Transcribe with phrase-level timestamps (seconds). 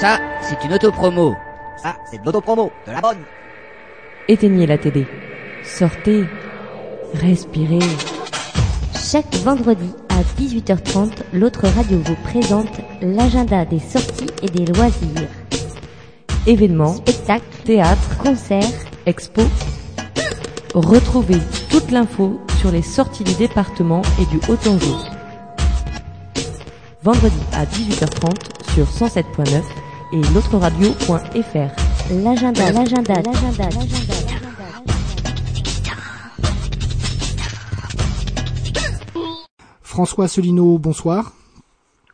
[0.00, 1.34] Ça, c'est une autopromo.
[1.78, 3.22] Ça, c'est de l'autopromo, de la bonne.
[4.28, 5.06] Éteignez la télé.
[5.64, 6.24] Sortez.
[7.14, 7.78] Respirez.
[8.94, 15.28] Chaque vendredi à 18h30, l'autre radio vous présente l'agenda des sorties et des loisirs.
[16.46, 18.64] Événements, Spectacles, théâtre, concerts,
[19.06, 19.46] expos.
[20.74, 21.38] Retrouvez
[21.70, 24.94] toute l'info sur les sorties du département et du Haut-Anjou.
[27.02, 29.62] Vendredi à 18h30 sur 107.9
[30.12, 32.12] et l'autre-radio.fr.
[32.22, 33.96] l'agenda, l'agenda, l'agenda, l'agenda.
[39.82, 41.32] François Asselineau, bonsoir.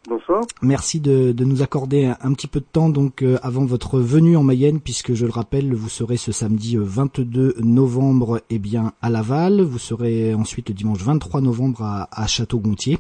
[0.09, 0.43] Bonsoir.
[0.63, 4.37] Merci de, de nous accorder un, petit peu de temps donc euh, avant votre venue
[4.37, 8.95] en Mayenne, puisque je le rappelle, vous serez ce samedi euh, 22 novembre eh bien
[9.01, 12.99] à Laval, vous serez ensuite le dimanche 23 novembre à, à Château-Gontier,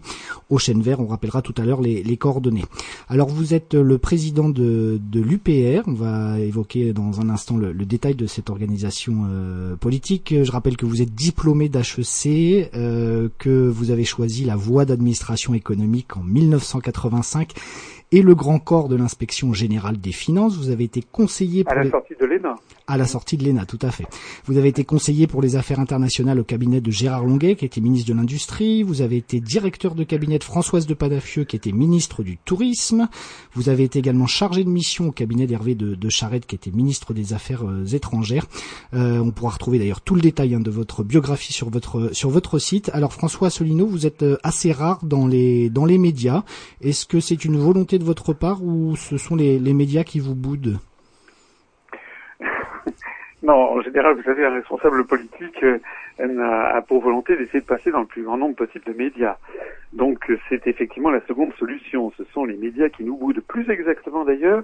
[0.48, 1.00] au Chêne Vert.
[1.00, 2.64] On rappellera tout à l'heure les, les coordonnées.
[3.08, 5.82] Alors vous êtes le président de, de l'UPR.
[5.88, 10.32] On va évoquer dans un instant le, le détail de cette organisation euh, politique.
[10.40, 15.52] Je rappelle que vous êtes diplômé d'HEC, euh, que vous avez choisi la voie d'administration
[15.52, 16.22] économique en
[16.92, 20.56] 1985 et le grand corps de l'inspection générale des finances.
[20.56, 22.54] Vous avez été conseiller pour À la les- sortie de l'ENA.
[22.86, 24.06] à la sortie de l'ENA, tout à fait.
[24.46, 27.80] Vous avez été conseiller pour les affaires internationales au cabinet de Gérard Longuet, qui était
[27.80, 28.82] ministre de l'Industrie.
[28.82, 33.08] Vous avez été directeur de cabinet de Françoise de Padafieux, qui était ministre du Tourisme.
[33.54, 36.70] Vous avez été également chargé de mission au cabinet d'Hervé de, de Charette, qui était
[36.70, 38.46] ministre des Affaires euh, étrangères.
[38.94, 42.28] Euh, on pourra retrouver d'ailleurs tout le détail hein, de votre biographie sur votre sur
[42.30, 42.90] votre site.
[42.92, 46.44] Alors François Asselineau, vous êtes euh, assez rare dans les dans les médias.
[46.82, 50.78] Est-ce que c'est une volonté votre part ou ce sont les, médias qui vous boudent
[53.42, 55.78] Non, en général, vous savez, un responsable politique euh,
[56.20, 59.36] a pour volonté d'essayer de passer dans le plus grand nombre possible de médias.
[59.92, 62.12] Donc euh, c'est effectivement la seconde solution.
[62.16, 63.40] Ce sont les médias qui nous boudent.
[63.40, 64.62] Plus exactement d'ailleurs,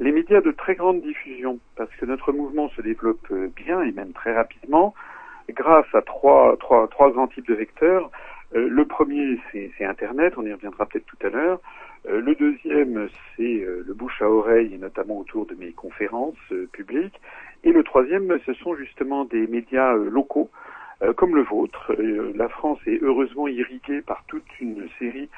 [0.00, 1.58] les médias de très grande diffusion.
[1.76, 4.94] Parce que notre mouvement se développe euh, bien et même très rapidement
[5.50, 8.10] grâce à trois, trois, trois grands types de vecteurs.
[8.52, 11.60] Le premier, c'est Internet, on y reviendra peut-être tout à l'heure.
[12.08, 16.68] Euh, le deuxième, c'est euh, le bouche à oreille, notamment autour de mes conférences euh,
[16.72, 17.20] publiques.
[17.64, 20.50] Et le troisième, ce sont justement des médias locaux,
[21.16, 21.94] comme le vôtre.
[22.36, 25.28] La France est heureusement irriguée par toute une série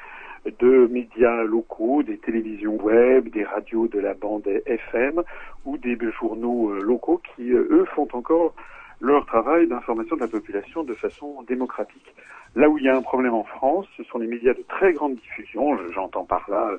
[0.45, 5.23] de médias locaux, des télévisions web, des radios de la bande FM
[5.65, 8.53] ou des journaux locaux qui, eux, font encore
[9.01, 12.13] leur travail d'information de la population de façon démocratique.
[12.55, 14.93] Là où il y a un problème en France, ce sont les médias de très
[14.93, 15.77] grande diffusion.
[15.77, 16.71] Je- J'entends par là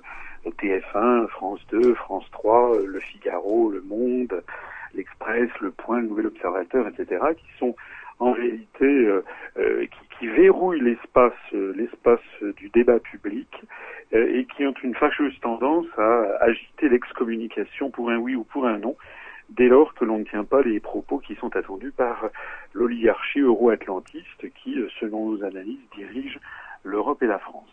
[0.47, 4.42] euh, TF1, France 2, France 3, euh, Le Figaro, Le Monde,
[4.94, 7.75] l'Express, Le Point, Le Nouvel Observateur, etc., qui sont
[8.19, 9.25] en réalité euh,
[9.58, 12.20] euh, qui, qui verrouillent l'espace euh, l'espace
[12.56, 13.48] du débat public
[14.12, 18.78] et qui ont une fâcheuse tendance à agiter l'excommunication pour un oui ou pour un
[18.78, 18.97] non
[19.50, 22.31] dès lors que l'on ne tient pas les propos qui sont attendus par
[22.72, 26.38] l'oligarchie euro-atlantiste qui, euh, selon nos analyses, dirige
[26.84, 27.69] l'Europe et la France.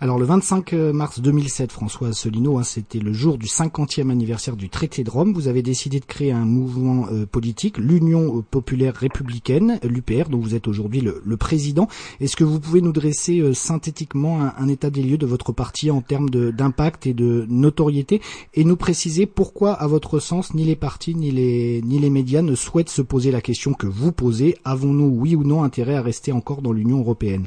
[0.00, 4.68] Alors le 25 mars 2007, François Asselineau, hein, c'était le jour du 50e anniversaire du
[4.68, 5.32] traité de Rome.
[5.32, 10.54] Vous avez décidé de créer un mouvement euh, politique, l'Union populaire républicaine, l'UPR, dont vous
[10.54, 11.88] êtes aujourd'hui le, président.
[12.20, 15.90] Est-ce que vous pouvez nous dresser euh, synthétiquement un, état des lieux de votre parti
[15.90, 18.20] en termes d'impact et de notoriété
[18.54, 22.42] et nous préciser pourquoi, à votre sens, ni les partis ni les, ni les médias
[22.42, 26.02] ne souhaitent se poser la question que vous posez avons-nous, oui ou non, intérêt à
[26.02, 27.46] rester encore dans l'Union européenne?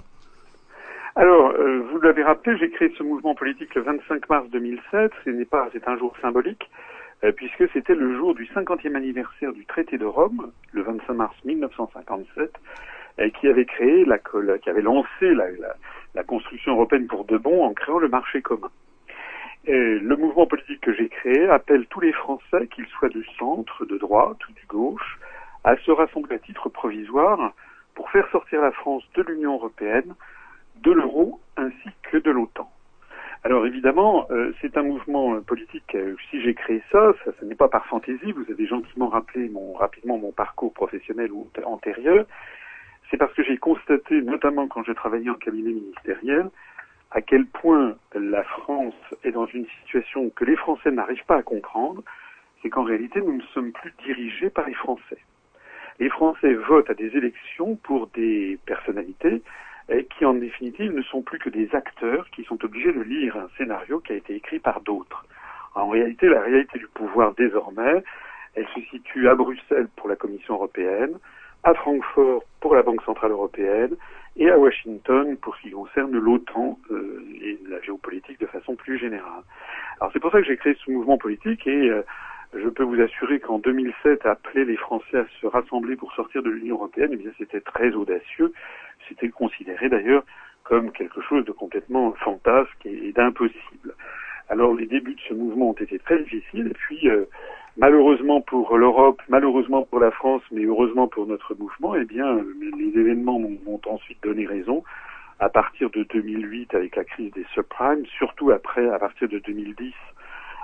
[1.16, 5.12] Alors, euh, vous l'avez rappelé, j'ai créé ce mouvement politique le 25 mars 2007.
[5.24, 6.68] Ce n'est pas, c'est un jour symbolique
[7.24, 11.36] euh, puisque c'était le jour du 50e anniversaire du traité de Rome, le 25 mars
[11.46, 12.52] 1957,
[13.20, 15.76] euh, qui avait créé, la, qui avait lancé la, la-
[16.16, 18.72] la construction européenne pour de bon en créant le marché commun.
[19.66, 23.86] Et le mouvement politique que j'ai créé appelle tous les Français, qu'ils soient du centre,
[23.86, 25.20] de droite ou du gauche,
[25.64, 27.54] à se rassembler à titre provisoire
[27.94, 30.16] pour faire sortir la France de l'Union européenne,
[30.82, 32.70] de l'euro ainsi que de l'OTAN.
[33.44, 35.96] Alors évidemment, euh, c'est un mouvement euh, politique.
[35.96, 38.32] euh, si j'ai créé ça, ça, ce n'est pas par fantaisie.
[38.34, 42.26] Vous avez gentiment rappelé mon, rapidement mon parcours professionnel ou antérieur.
[43.10, 46.50] C'est parce que j'ai constaté, notamment quand je travaillais en cabinet ministériel,
[47.10, 51.44] à quel point la France est dans une situation que les Français n'arrivent pas à
[51.44, 52.04] comprendre.
[52.62, 55.18] C'est qu'en réalité, nous ne sommes plus dirigés par les Français.
[56.00, 59.42] Les Français votent à des élections pour des personnalités
[59.92, 63.36] et qui en définitive ne sont plus que des acteurs qui sont obligés de lire
[63.38, 65.26] un scénario qui a été écrit par d'autres.
[65.76, 68.04] En réalité, la réalité du pouvoir désormais,
[68.56, 71.18] elle se situe à Bruxelles pour la Commission européenne,
[71.64, 73.96] à Francfort pour la Banque centrale européenne
[74.38, 78.98] et à Washington pour ce qui concerne l'OTAN euh, et la géopolitique de façon plus
[78.98, 79.44] générale.
[80.00, 82.02] Alors c'est pour ça que j'ai créé ce mouvement politique et euh,
[82.54, 86.50] je peux vous assurer qu'en 2007, appeler les Français à se rassembler pour sortir de
[86.50, 88.52] l'Union européenne, eh bien c'était très audacieux.
[89.12, 90.24] C'était considéré d'ailleurs
[90.64, 93.94] comme quelque chose de complètement fantasque et, d'impossible.
[94.48, 97.26] Alors les débuts de ce mouvement ont été très difficiles et puis euh,
[97.76, 102.40] malheureusement pour l'Europe, malheureusement pour la France, mais heureusement pour notre mouvement, eh bien
[102.78, 104.82] les événements m'ont ensuite donné raison
[105.40, 109.94] à partir de 2008 avec la crise des subprimes, surtout après à partir de 2010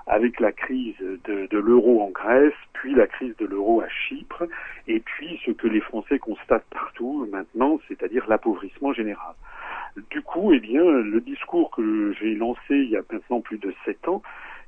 [0.08, 0.96] avec la crise
[1.26, 4.46] de, l'euro en Grèce, puis la crise de l'euro à Chypre,
[4.88, 9.36] et puis ce que les Français constatent partout maintenant, c'est-à-dire l'appauvrissement général.
[10.10, 13.74] Du coup, eh bien, le discours que j'ai lancé il y a maintenant plus de
[13.86, 14.22] sept ans,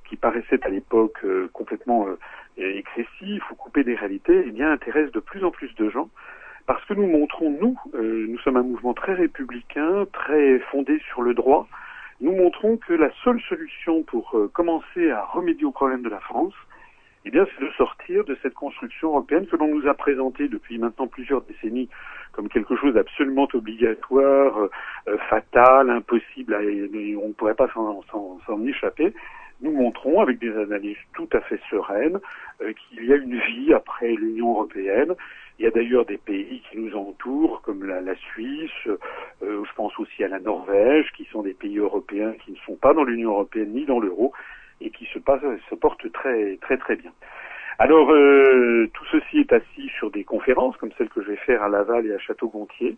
[0.09, 2.17] qui paraissait à l'époque euh, complètement euh,
[2.57, 6.09] excessif ou coupé des réalités, eh bien, intéresse de plus en plus de gens
[6.69, 11.23] parce que nous montrons, nous, euh, nous sommes un mouvement très républicain, très fondé sur
[11.23, 11.67] le droit,
[12.21, 16.19] nous montrons que la seule solution pour euh, commencer à remédier aux problèmes de la
[16.19, 16.53] France,
[17.25, 20.77] eh bien, c'est de sortir de cette construction européenne que l'on nous a présentée depuis
[20.77, 21.89] maintenant plusieurs décennies
[22.31, 24.69] comme quelque chose d'absolument obligatoire,
[25.07, 29.13] euh, fatal, impossible, on ne pourrait pas s'en échapper.
[29.61, 32.19] Nous montrons, avec des analyses tout à fait sereines,
[32.61, 35.15] euh, qu'il y a une vie après l'Union européenne,
[35.59, 38.95] il y a d'ailleurs des pays qui nous entourent, comme la, Suisse, euh,
[39.41, 42.93] je pense aussi à la Norvège, qui sont des pays européens qui ne sont pas
[42.93, 44.33] dans l'Union européenne ni dans l'euro
[44.81, 47.11] et qui se, passe, se portent très très très bien.
[47.77, 51.61] Alors euh, tout ceci est assis sur des conférences comme celle que je vais faire
[51.61, 52.97] à Laval et à Château-Gontier,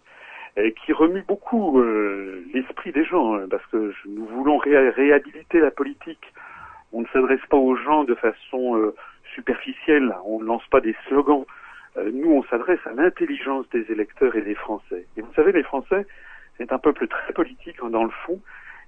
[0.58, 5.72] euh, qui remuent beaucoup euh, l'esprit des gens, hein, parce que nous voulons réhabiliter la
[5.72, 6.34] politique.
[6.92, 8.94] On ne s'adresse pas aux gens de façon euh,
[9.34, 11.46] superficielle, on ne lance pas des slogans.
[11.98, 15.06] Euh, nous, on s'adresse à l'intelligence des électeurs et des Français.
[15.18, 16.06] Et vous savez, les Français,
[16.58, 18.40] c'est un peuple très politique hein, dans le fond,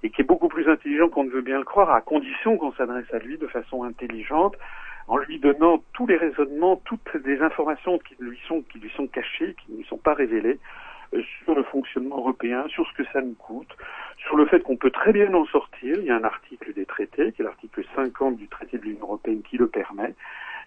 [0.02, 2.72] et qui est beaucoup plus intelligent qu'on ne veut bien le croire, à condition qu'on
[2.72, 4.56] s'adresse à lui de façon intelligente,
[5.06, 8.62] en lui donnant tous les raisonnements, toutes les informations qui lui sont,
[9.06, 10.58] cachées, qui ne lui sont pas révélées,
[11.14, 13.76] euh, sur le fonctionnement européen, sur ce que ça nous coûte,
[14.16, 15.96] sur le fait qu'on peut très bien en sortir.
[15.98, 19.02] Il y a un article des traités, qui est l'article 50 du traité de l'Union
[19.02, 20.14] européenne, qui le permet.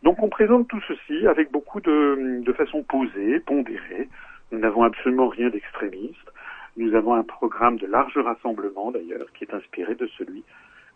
[0.03, 4.09] Donc on présente tout ceci avec beaucoup de, de façon posée, pondérée.
[4.51, 6.31] Nous n'avons absolument rien d'extrémiste.
[6.77, 10.43] Nous avons un programme de large rassemblement d'ailleurs qui est inspiré de celui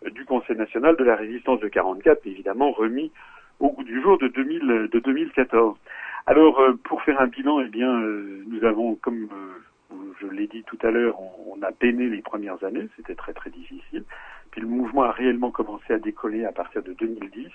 [0.06, 3.10] euh, du Conseil national de la résistance de 44, évidemment remis
[3.58, 5.76] au goût du jour de, 2000, de 2014.
[6.26, 9.28] Alors euh, pour faire un bilan, eh bien euh, nous avons, comme
[10.20, 13.32] je l'ai dit tout à l'heure, on, on, a peiné les premières années, c'était très
[13.32, 14.04] très difficile.
[14.52, 17.48] Puis le mouvement a réellement commencé à décoller à partir de 2010.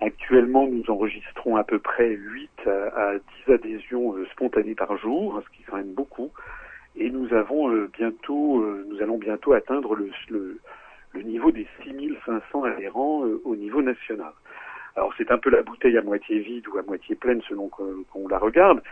[0.00, 3.14] Actuellement, nous enregistrons à peu près 8 à
[3.46, 6.30] 10 adhésions spontanées par jour, ce qui est quand même beaucoup
[6.96, 10.58] et nous avons euh, bientôt, euh, nous allons bientôt atteindre le, le,
[11.12, 14.32] le niveau des 6500 adhérents euh, au niveau national.
[14.96, 18.28] Alors c'est un peu la bouteille à moitié vide ou à moitié pleine selon qu'on
[18.28, 18.82] la regarde.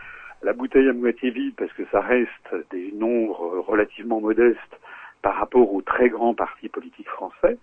[0.43, 4.59] La bouteille à moitié vide parce que ça reste des nombres relativement modestes
[5.23, 7.57] par rapport aux très grands partis politiques français.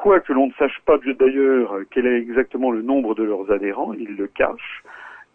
[0.00, 3.92] Quoi que l'on ne sache pas d'ailleurs quel est exactement le nombre de leurs adhérents,
[3.92, 4.82] ils le cachent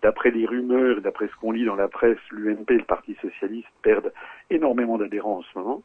[0.01, 3.67] d'après les rumeurs, d'après ce qu'on lit dans la presse, l'UNP et le Parti socialiste
[3.83, 4.11] perdent
[4.49, 5.83] énormément d'adhérents en ce moment.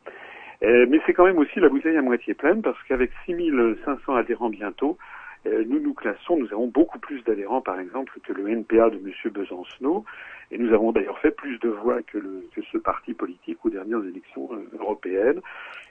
[0.62, 4.48] Euh, mais c'est quand même aussi la bouteille à moitié pleine parce qu'avec 6500 adhérents
[4.48, 4.96] bientôt,
[5.44, 9.32] nous nous classons, nous avons beaucoup plus d'adhérents par exemple que le NPA de M.
[9.32, 10.04] Besancenot
[10.50, 12.18] et nous avons d'ailleurs fait plus de voix que,
[12.72, 15.40] ce parti politique aux dernières élections euh, européennes.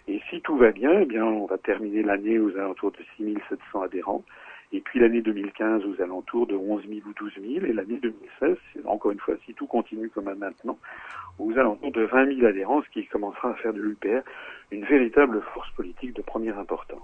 [0.07, 3.81] Et si tout va bien, eh bien on va terminer l'année aux alentours de 6700
[3.81, 4.23] adhérents
[4.71, 8.57] et puis l'année 2015 aux alentours de 11 000 ou 12 000, et l'année 2016,
[8.85, 10.77] encore une fois, si tout continue comme maintenant,
[11.39, 14.21] aux alentours de 20 000 adhérents, ce qui commencera à faire de l'UPR
[14.71, 17.01] une véritable force politique de première importance.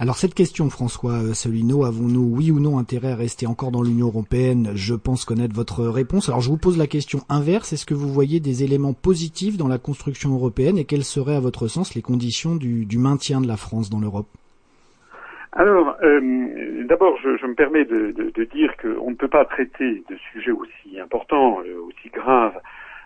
[0.00, 4.08] Alors cette question, François Solino, avons-nous oui ou non intérêt à rester encore dans l'Union
[4.08, 4.72] européenne?
[4.74, 6.28] Je pense connaître votre réponse.
[6.28, 7.72] Alors je vous pose la question inverse.
[7.72, 11.40] Est-ce que vous voyez des éléments positifs dans la construction européenne et quelles seraient à
[11.40, 14.26] votre sens les conditions du, maintien de la France dans l'Europe?
[15.52, 19.44] Alors, euh, d'abord, je, je, me permets de, de, de dire qu'on ne peut pas
[19.44, 22.60] traiter de sujets aussi importants, euh, aussi graves,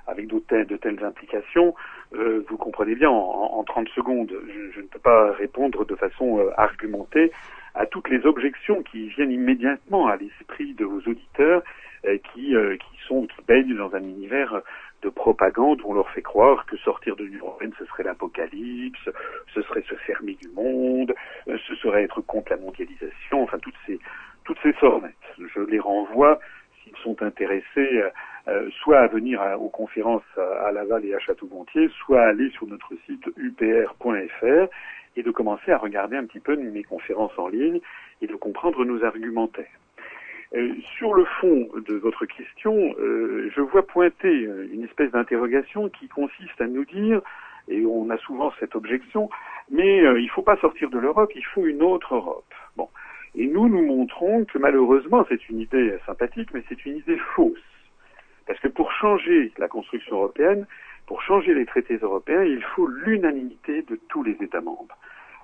[0.09, 1.75] avec de telles, de telles implications.
[2.15, 5.95] Euh, vous comprenez bien, en, en 30 secondes, je, je, ne peux pas répondre de
[5.95, 7.31] façon euh, argumentée
[7.75, 11.63] à toutes les objections qui viennent immédiatement à l'esprit de vos auditeurs,
[12.07, 14.63] euh, qui, qui sont qui baignent dans un univers
[15.03, 19.09] de propagande où on leur fait croire que sortir de l'Union européenne, ce serait l'apocalypse,
[19.55, 21.15] ce serait se fermer du monde,
[21.49, 23.99] euh, ce serait être contre la mondialisation, enfin toutes ces
[24.45, 25.15] toutes ces sornettes.
[25.39, 26.41] Je les renvoie
[26.83, 28.03] s'ils sont intéressés
[28.49, 32.95] euh, soit à venir aux conférences à, Laval et à Château-Gontier, soit aller sur notre
[33.05, 34.69] site upr.fr
[35.17, 37.81] et de commencer à regarder un petit peu mes conférences en ligne
[38.23, 39.67] et de comprendre nos argumentaires.
[40.55, 44.33] Euh, sur le fond de votre question, euh, je vois pointer
[44.73, 47.21] une espèce d'interrogation qui consiste à nous dire,
[47.69, 49.29] et on a souvent cette objection,
[49.71, 52.55] mais il ne faut pas sortir de l'Europe, il faut une autre Europe.
[52.77, 52.89] Bon.
[53.35, 57.59] Et nous, nous montrons que malheureusement, c'est une idée sympathique, mais c'est une idée fausse.
[58.49, 60.67] Parce que pour changer la construction européenne,
[61.07, 64.97] pour changer les traités européens, il faut l'unanimité de tous les États membres.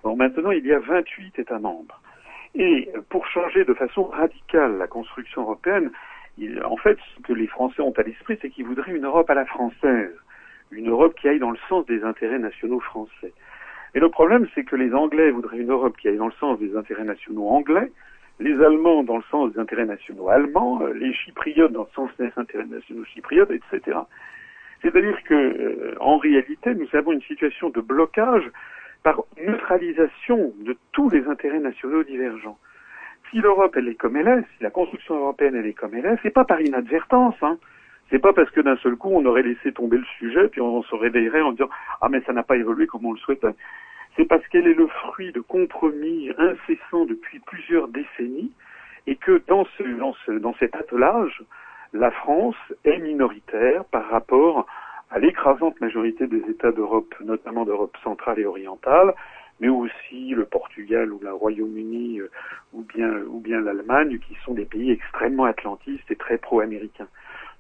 [0.03, 2.01] Alors maintenant, il y a 28 États membres.
[2.55, 5.91] Et pour changer de façon radicale la construction européenne,
[6.65, 9.35] en fait, ce que les Français ont à l'esprit, c'est qu'ils voudraient une Europe à
[9.35, 10.15] la française,
[10.71, 13.35] une Europe qui aille dans le sens des intérêts nationaux français.
[13.95, 16.59] Et le problème, c'est que les Anglais voudraient une Europe qui aille dans le sens
[16.59, 17.93] des intérêts nationaux anglais,
[18.41, 22.11] les Allemands dans le sens des intérêts nationaux allemands, euh, les Chypriotes dans le sens
[22.19, 23.99] des intérêts nationaux chypriotes, etc.
[24.83, 28.45] C'est-à-dire que, euh, en réalité, nous avons une situation de blocage
[29.03, 32.59] par neutralisation de tous les intérêts nationaux divergents.
[33.31, 36.07] Si l'Europe elle est comme elle est, si la construction européenne elle est comme elle
[36.07, 37.37] est, c'est pas par inadvertance.
[37.43, 37.59] Hein.
[38.11, 40.83] C'est pas parce que d'un seul coup on aurait laissé tomber le sujet puis on
[40.83, 41.69] se réveillerait en disant
[42.01, 43.55] ah mais ça n'a pas évolué comme on le souhaitait
[44.17, 48.53] c'est parce qu'elle est le fruit de compromis incessants depuis plusieurs décennies
[49.07, 51.43] et que dans, ce, dans, ce, dans cet attelage,
[51.93, 54.67] la France est minoritaire par rapport
[55.11, 59.15] à l'écrasante majorité des États d'Europe, notamment d'Europe centrale et orientale,
[59.61, 62.31] mais aussi le Portugal ou le Royaume-Uni euh,
[62.73, 67.09] ou bien, ou bien l'Allemagne, qui sont des pays extrêmement atlantistes et très pro-américains.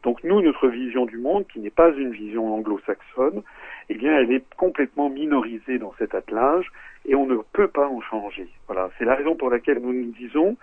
[0.02, 3.42] Donc nous, notre vision du monde, qui n'est pas une vision anglo-saxonne,
[3.88, 6.70] eh bien, elle est complètement minorisée dans cet attelage
[7.06, 8.48] et on ne peut pas en changer.
[8.66, 10.56] Voilà, c'est la raison pour laquelle nous nous disons,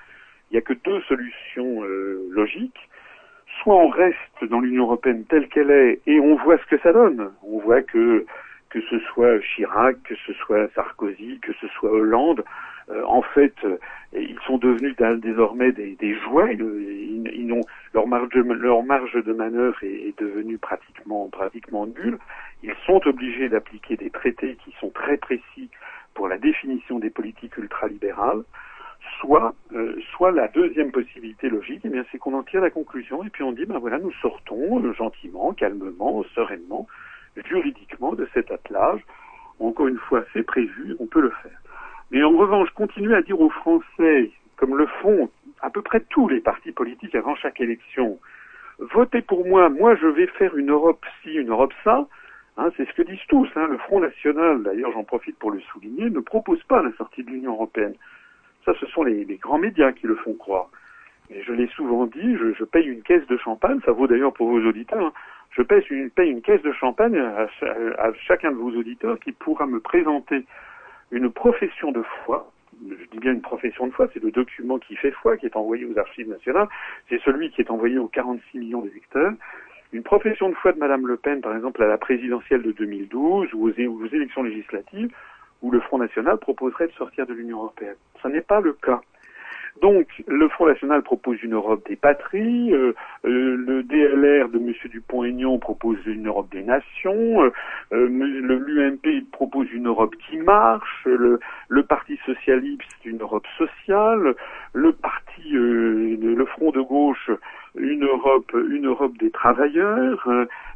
[0.49, 2.89] il n'y a que deux solutions euh, logiques.
[3.61, 4.17] Soit on reste
[4.49, 7.31] dans l'Union européenne telle qu'elle est et on voit ce que ça donne.
[7.43, 8.25] On voit que
[8.71, 12.43] que ce soit Chirac, que ce soit Sarkozy, que ce soit Hollande,
[13.05, 13.77] en fait, euh,
[14.13, 16.55] ils sont devenus désormais des, jouets.
[16.55, 17.62] Ils, ont,
[17.93, 22.17] leur marge de, manœuvre est, devenue pratiquement pratiquement nulle.
[22.63, 25.69] Ils sont obligés d'appliquer des traités qui sont très précis
[26.13, 28.43] pour la définition des politiques ultralibérales.
[29.19, 33.24] Soit, euh, soit la deuxième possibilité logique, eh bien, c'est qu'on en tire la conclusion
[33.24, 36.88] et puis on dit, ben voilà, nous sortons gentiment, calmement, sereinement,
[37.48, 39.01] juridiquement de cet attelage.
[39.60, 41.62] Encore une fois, c'est prévu, on peut le faire.
[42.12, 45.30] Mais en revanche, continuer à dire aux Français, comme le font
[45.62, 48.20] à peu près tous les partis politiques avant chaque élection,
[48.80, 52.06] votez pour moi, moi je vais faire une Europe ci, une Europe ça,
[52.58, 53.48] hein, c'est ce que disent tous.
[53.56, 53.68] Hein.
[53.68, 57.30] Le Front National, d'ailleurs j'en profite pour le souligner, ne propose pas la sortie de
[57.30, 57.96] l'Union Européenne.
[58.65, 60.70] Ça, ce sont les, grands médias qui le font croire.
[61.30, 64.50] Et je l'ai souvent dit, je, paye une caisse de champagne, ça vaut d'ailleurs pour
[64.50, 65.13] vos auditeurs, hein.
[65.51, 69.65] je paye une, paye une, caisse de champagne à chacun de vos auditeurs qui pourra
[69.65, 70.46] me présenter
[71.12, 72.51] une profession de foi,
[72.89, 75.56] je dis bien une profession de foi, c'est le document qui fait foi, qui est
[75.56, 76.68] envoyé aux archives nationales,
[77.10, 79.34] c'est celui qui est envoyé aux 46 millions d'électeurs.
[79.94, 83.53] Une profession de foi de Madame Le Pen, par exemple, à la présidentielle de 2012
[83.53, 85.13] ou aux, élections législatives,
[85.62, 87.98] où le Front National proposerait de sortir de l'Union Européenne.
[88.24, 89.01] Ce n'est pas le cas.
[89.79, 92.93] Donc, le Front National propose une Europe des patries, euh,
[93.25, 94.73] euh, le DLR de M.
[94.91, 97.51] Dupont-Aignan propose une Europe des nations, euh,
[97.93, 104.35] euh l'UMP propose une Europe qui marche, le, le, Parti socialiste une Europe sociale,
[104.73, 107.31] le Parti, euh, le Front de gauche
[107.75, 110.27] une Europe, une Europe des travailleurs,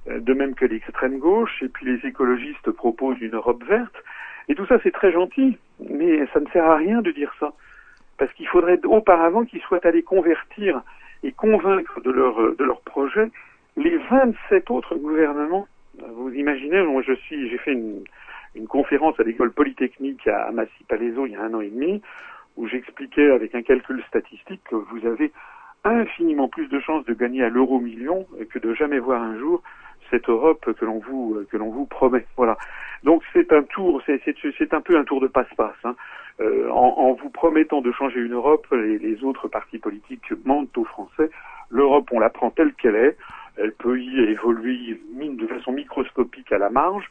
[0.08, 3.96] de même que l'extrême gauche, et puis les écologistes proposent une Europe verte.
[4.48, 5.58] Et tout ça, c'est très gentil,
[5.90, 7.52] mais ça ne sert à rien de dire ça
[8.18, 10.82] parce qu'il faudrait auparavant qu'ils soient allés convertir
[11.24, 13.32] et convaincre de leur, de leur projet
[13.78, 15.68] les 27 autres gouvernements.
[16.14, 18.04] Vous imaginez, moi je suis, j'ai fait une,
[18.56, 22.02] une conférence à l'école polytechnique à, Massy-Palaiso il y a un an et demi,
[22.58, 25.32] où j'expliquais avec un calcul statistique que vous avez
[25.84, 29.62] infiniment plus de chances de gagner à l'euro million que de jamais voir un jour
[30.16, 32.26] cette Europe que l'on vous que l'on vous promet.
[32.38, 32.58] Voilà.
[33.04, 35.76] Donc c'est un tour, c'est un peu un tour de passe-passe.
[35.84, 35.96] Hein.
[36.42, 41.30] Euh, en, vous promettant de changer une Europe, les, autres partis politiques mentent aux Français.
[41.70, 43.18] L'Europe, on la prend telle qu'elle est.
[43.58, 47.10] Elle peut y évoluer de façon microscopique à la marge.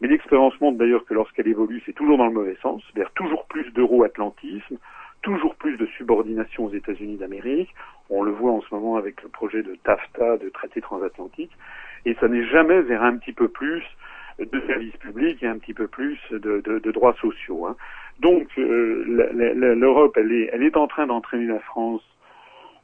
[0.00, 3.46] Mais l'expérience montre d'ailleurs que lorsqu'elle évolue, c'est toujours dans le mauvais sens, c'est-à-dire toujours
[3.46, 4.76] plus d'euro-atlantisme,
[5.22, 7.74] toujours plus de subordination aux États-Unis d'Amérique.
[8.10, 11.52] On le voit en ce moment avec le projet de TAFTA, de traité transatlantique.
[12.04, 13.82] Et ça n'est jamais vers un petit peu plus
[14.38, 17.66] de services publics et un petit peu plus de, droits sociaux.
[17.66, 17.76] Hein.
[18.20, 19.04] Donc euh,
[19.74, 22.02] l'Europe, elle est, en train d'entraîner la France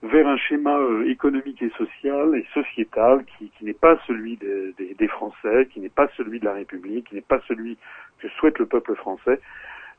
[0.02, 5.68] vers un schéma euh, économique et social et sociétal qui, n'est pas celui des Français,
[5.72, 7.76] qui n'est pas celui de la République, qui n'est pas celui
[8.18, 9.40] que souhaite le peuple français.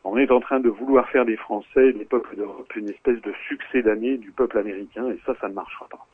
[0.03, 3.33] On est en train de vouloir faire des Français, des peuples d'Europe, une espèce de
[3.47, 6.05] succès d'année du peuple américain, et ça, ça ne marchera pas.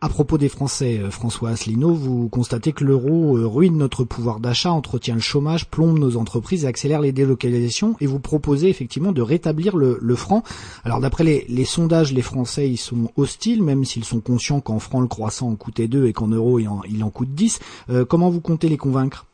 [0.00, 4.38] À propos des Français, euh, François Asselineau, vous constatez que l'euro euh, ruine notre pouvoir
[4.38, 7.96] d'achat, entretient le chômage, plombe nos entreprises et accélère les délocalisations.
[8.00, 10.44] Et vous proposez effectivement de rétablir le, franc.
[10.84, 15.00] Alors d'après les, sondages, les Français ils sont hostiles, même s'ils sont conscients qu'en franc
[15.00, 17.58] le croissant en coûtait 2 et qu'en euros il en, coûte 10.
[17.90, 19.26] Euh, comment vous comptez les convaincre?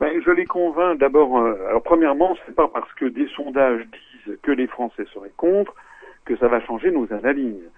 [0.00, 1.38] Ben, je les convainc d'abord.
[1.38, 5.74] alors premièrement, c'est pas parce que des sondages disent que les Français seraient contre
[6.24, 7.70] que ça va changer nos analyses.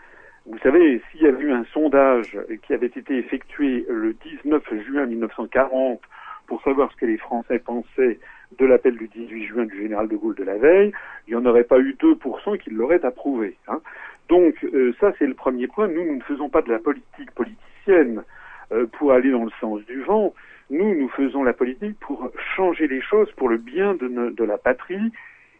[0.46, 5.06] Vous savez, s'il y avait eu un sondage qui avait été effectué le 19 juin
[5.06, 6.00] 1940
[6.46, 8.18] pour savoir ce que les Français pensaient
[8.58, 10.92] de l'appel du 18 juin du général de Gaulle de la veille,
[11.26, 13.56] il n'y en aurait pas eu 2% qui l'auraient approuvé.
[13.68, 13.80] Hein.
[14.30, 15.86] Donc euh, ça, c'est le premier point.
[15.86, 18.22] Nous, nous ne faisons pas de la politique politicienne
[18.72, 20.32] euh, pour aller dans le sens du vent.
[20.70, 25.12] Nous, nous faisons la politique pour changer les choses pour le bien de, la patrie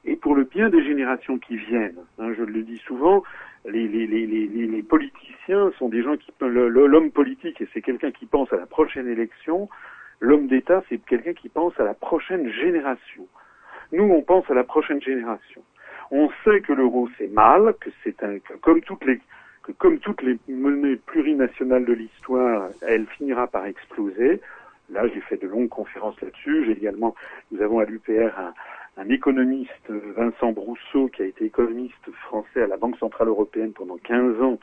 [0.05, 1.97] et pour le bien des générations qui viennent.
[2.19, 3.23] Hein, je le dis souvent,
[3.65, 8.67] les, politiciens sont des gens qui l'homme politique et c'est quelqu'un qui pense à la
[8.67, 9.71] prochaine élection.
[10.21, 13.27] L'homme d'État c'est quelqu'un qui pense à la prochaine génération.
[13.93, 15.63] Nous on pense à la prochaine génération.
[16.11, 19.21] On sait que l'euro c'est mal, que c'est un que comme toutes les
[19.79, 24.41] comme toutes les monnaies plurinationales de l'histoire, elle finira par exploser.
[24.91, 26.65] Là, j'ai fait de longues conférences là-dessus.
[26.67, 27.15] J'ai également,
[27.51, 28.55] nous avons à l'UPR un,
[28.97, 33.97] un économiste, Vincent Brousseau, qui a été économiste français à la Banque Centrale Européenne pendant
[33.99, 34.59] 15 ans,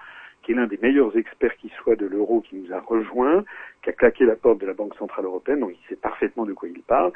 [0.46, 3.44] qui est l'un des meilleurs experts qui soit de l'euro, qui nous a rejoint,
[3.82, 6.54] qui a claqué la porte de la Banque Centrale Européenne, donc il sait parfaitement de
[6.54, 7.12] quoi il parle.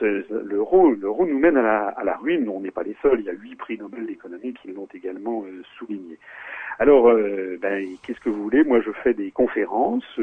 [0.00, 2.48] L'euro, l'euro nous mène à la, à la ruine.
[2.48, 3.20] On n'est pas les seuls.
[3.20, 6.16] Il y a huit prix Nobel d'économie qui l'ont également euh, souligné.
[6.78, 8.64] Alors, euh, ben, qu'est-ce que vous voulez?
[8.64, 10.18] Moi, je fais des conférences.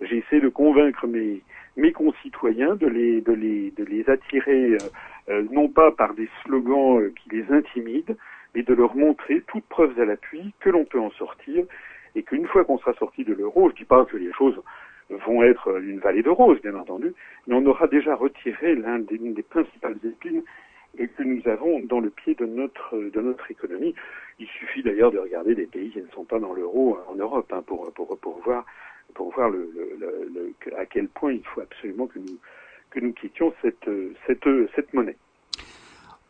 [0.00, 1.42] J'essaie de convaincre mes,
[1.76, 4.78] mes concitoyens de les, de les, de les attirer,
[5.28, 8.16] euh, non pas par des slogans qui les intimident,
[8.56, 11.66] mais de leur montrer toutes preuves à l'appui que l'on peut en sortir
[12.14, 14.58] et qu'une fois qu'on sera sorti de l'euro, je dis pas que les choses
[15.10, 17.12] vont être une vallée de roses, bien entendu,
[17.46, 20.42] mais on aura déjà retiré l'un des, des principales épines
[20.98, 23.94] et que nous avons dans le pied de notre de notre économie.
[24.38, 27.52] Il suffit d'ailleurs de regarder des pays qui ne sont pas dans l'euro en Europe
[27.52, 28.64] hein, pour, pour pour voir
[29.12, 32.38] pour voir le, le, le, à quel point il faut absolument que nous
[32.88, 33.90] que nous quittions cette
[34.26, 35.16] cette cette monnaie.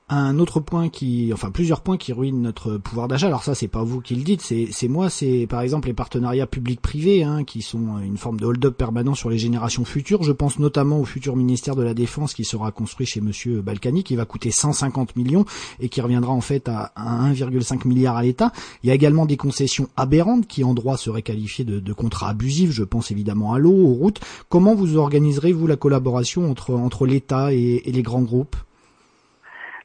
[0.08, 3.26] Un autre point qui, enfin plusieurs points qui ruinent notre pouvoir d'achat.
[3.26, 5.10] Alors ça, c'est pas vous qui le dites, c'est moi.
[5.10, 9.30] C'est par exemple les partenariats publics-privés hein, qui sont une forme de hold-up permanent sur
[9.30, 10.22] les générations futures.
[10.22, 14.04] Je pense notamment au futur ministère de la Défense qui sera construit chez Monsieur Balkany,
[14.04, 15.44] qui va coûter 150 millions
[15.80, 18.52] et qui reviendra en fait à, 1,5 milliard à l'État.
[18.84, 22.70] Il y a également des concessions aberrantes qui en droit seraient qualifiées de, contrats abusifs.
[22.70, 24.20] Je pense évidemment à l'eau, aux routes.
[24.50, 28.54] Comment vous organiserez vous la collaboration entre entre l'État et les grands groupes?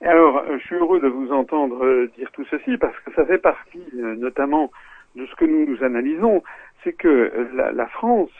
[0.07, 3.25] Alors, euh, je suis heureux de vous entendre euh, dire tout ceci parce que ça
[3.25, 4.71] fait partie euh, notamment
[5.15, 6.41] de ce que nous nous analysons,
[6.83, 8.31] c'est que la, France,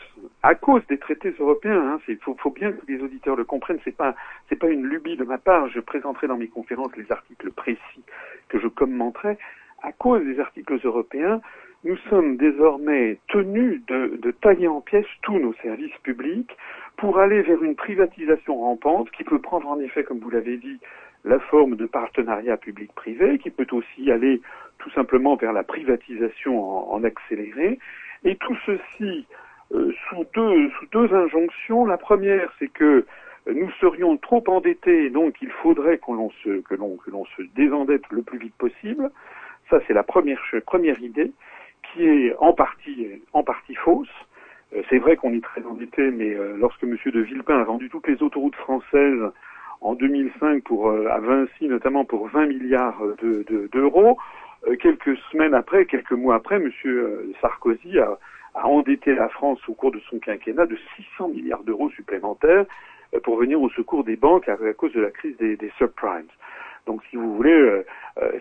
[0.41, 3.79] à cause des traités européens, il hein, faut, faut, bien que les auditeurs le comprennent,
[3.83, 4.15] c'est pas
[4.47, 5.67] c'est pas une lubie de ma part.
[5.67, 8.03] Je présenterai dans mes conférences les articles précis
[8.47, 9.37] que je commenterai.
[9.83, 11.41] À cause des articles européens,
[11.83, 16.55] nous sommes désormais tenus de, de tailler en pièces tous nos services publics
[16.95, 20.79] pour aller vers une privatisation rampante qui peut prendre en effet, comme vous l'avez dit,
[21.23, 24.41] la forme de partenariat public-privé, qui peut aussi aller
[24.79, 27.79] tout simplement vers la privatisation en, accéléré,
[28.23, 29.25] et tout ceci
[29.73, 31.85] euh, sous, deux, sous deux injonctions.
[31.85, 33.05] La première, c'est que
[33.47, 38.03] nous serions trop endettés, donc il faudrait qu'on se, que l'on, que l'on se désendette
[38.11, 39.11] le plus vite possible.
[39.69, 41.31] Ça, c'est la première, première idée,
[41.83, 44.09] qui est en partie, en partie fausse.
[44.75, 46.97] Euh, c'est vrai qu'on est très endetté, mais euh, lorsque M.
[47.05, 49.31] de Villepin a vendu toutes les autoroutes françaises
[49.81, 53.01] en 2005 pour euh, à Vinci notamment pour 20 milliards
[53.71, 54.17] d'euros.
[54.67, 56.71] De, quelques semaines après, quelques mois après, M.
[57.41, 58.17] Sarkozy a,
[58.53, 62.65] a, endetté la France au cours de son quinquennat de 600 milliards d'euros supplémentaires
[63.23, 66.27] pour venir au secours des banques à, cause de la crise des, des subprimes.
[66.85, 67.83] Donc, si vous voulez, euh,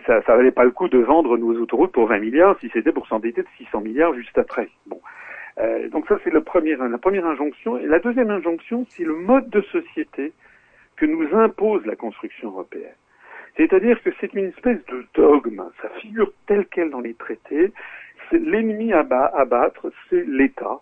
[0.05, 2.91] ça, ça valait pas le coup de vendre nos autoroutes pour 20 milliards si c'était
[2.91, 4.69] pour s'endetter de 600 milliards juste après.
[4.87, 5.01] Bon,
[5.59, 7.77] euh, donc ça c'est la première, la première injonction.
[7.77, 10.33] Et la deuxième injonction, c'est le mode de société
[11.01, 12.93] que nous impose la construction européenne.
[13.57, 17.73] C'est-à-dire que c'est une espèce de dogme, ça figure tel quel dans les traités.
[18.31, 20.79] L'ennemi à, battre, c'est l'État,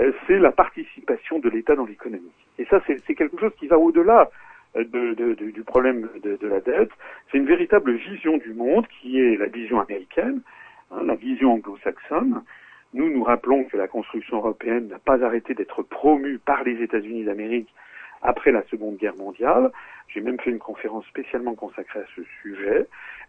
[0.00, 2.32] euh, c'est la participation de l'État dans l'économie.
[2.58, 4.28] Et ça, c'est quelque chose qui va au-delà
[4.76, 6.90] euh, du problème de, la dette.
[7.30, 10.42] C'est une véritable vision du monde qui est la vision américaine,
[10.90, 12.42] hein, la vision anglo-saxonne.
[12.92, 17.22] Nous, nous rappelons que la construction européenne n'a pas arrêté d'être promue par les États-Unis
[17.22, 17.72] d'Amérique
[18.22, 19.70] après la Seconde Guerre mondiale.
[20.08, 22.86] J'ai même fait une conférence spécialement consacrée à ce sujet.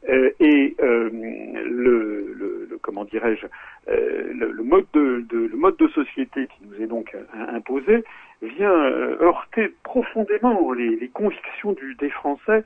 [0.09, 3.45] Euh, et euh, le, le, comment dirais-je,
[3.89, 7.15] euh, le, mode de, de, le mode de société qui nous est donc
[7.49, 8.03] imposé
[8.41, 8.73] vient
[9.21, 12.63] heurter profondément les, les convictions du, des Français.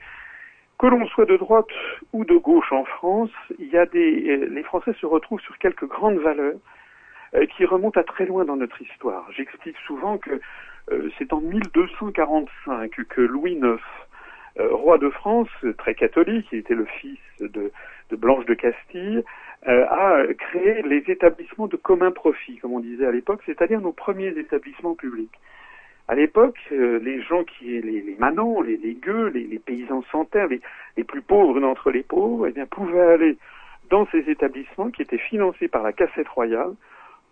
[0.77, 1.67] Que l'on soit de droite
[2.11, 5.87] ou de gauche en France, il y a des, les Français se retrouvent sur quelques
[5.87, 6.55] grandes valeurs
[7.55, 9.25] qui remontent à très loin dans notre histoire.
[9.31, 10.39] J'explique souvent que
[11.17, 13.79] c'est en 1245 que Louis IX
[14.57, 17.71] euh, roi de France, très catholique, il était le fils de,
[18.11, 19.23] Blanche de Castille,
[19.67, 23.91] euh, a créé les établissements de commun profit, comme on disait à l'époque, c'est-à-dire nos
[23.91, 25.37] premiers établissements publics.
[26.07, 30.03] À l'époque, euh, les gens qui, les, les manants, les, les gueux, les, les, paysans
[30.11, 30.61] sans terre, les,
[30.95, 33.37] les plus pauvres d'entre les pauvres, eh bien, pouvaient aller
[33.89, 36.75] dans ces établissements qui étaient financés par la cassette royale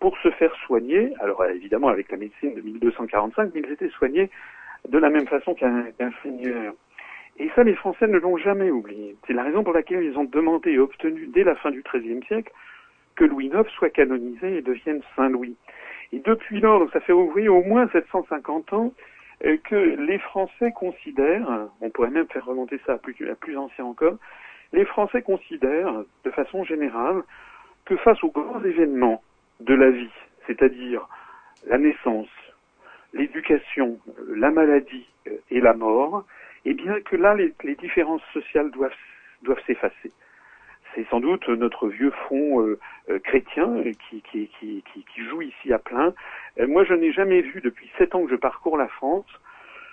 [0.00, 1.12] pour se faire soigner.
[1.20, 4.30] Alors évidemment avec la médecine de 1245, mais ils étaient soignés
[4.88, 5.84] de la même façon qu'un
[6.22, 6.74] seigneur.
[7.36, 9.16] Et ça, les Français ne l'ont jamais oublié.
[9.26, 12.22] C'est la raison pour laquelle ils ont demandé et obtenu dès la fin du XIIIe
[12.26, 12.52] siècle
[13.16, 15.56] que Louis IX soit canonisé et devienne Saint Louis.
[16.12, 18.92] Et depuis lors, donc ça fait ouvrir au moins 750 ans,
[19.44, 23.56] euh, que les Français considèrent, on pourrait même faire remonter ça à plus, à plus
[23.56, 24.16] ancien encore,
[24.72, 27.22] les Français considèrent, de façon générale,
[27.84, 29.22] que face aux grands événements
[29.60, 30.10] de la vie,
[30.46, 31.08] c'est-à-dire
[31.66, 32.28] la naissance,
[33.12, 36.24] l'éducation, la maladie euh, et la mort,
[36.64, 38.92] eh bien que là, les, différences sociales doivent,
[39.42, 40.12] doivent s'effacer.
[40.94, 42.78] C'est sans doute notre vieux fond euh,
[43.10, 46.14] euh, chrétien qui, qui, qui, joue ici à plein.
[46.60, 49.26] Euh, moi, je n'ai jamais vu, depuis sept ans que je parcours la France,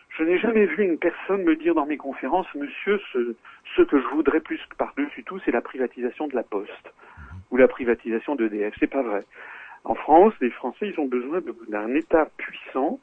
[0.10, 3.36] je n'ai jamais vu une personne me dire dans mes conférences, monsieur, ce,
[3.76, 6.94] ce que je voudrais plus par-dessus tout, c'est la privatisation de la Poste
[7.52, 8.74] ou la privatisation d'EDF.
[8.80, 9.24] C'est pas vrai.
[9.84, 13.00] En France, les Français, ils ont besoin d'un État puissant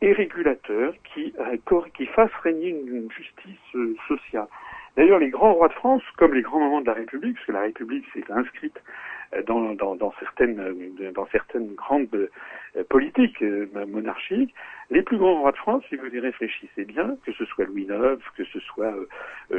[0.00, 1.56] et régulateur qui, euh,
[1.96, 4.46] qui fasse régner une, justice euh, sociale.
[4.96, 7.52] D'ailleurs, les grands rois de France, comme les grands moments de la République, parce que
[7.52, 8.78] la République s'est inscrite
[9.46, 10.60] dans, dans, dans, certaines,
[11.14, 12.28] dans certaines grandes
[12.88, 13.42] politiques
[13.88, 14.54] monarchiques,
[14.90, 17.88] les plus grands rois de France, si vous y réfléchissez bien, que ce soit Louis
[17.90, 18.94] IX, que ce soit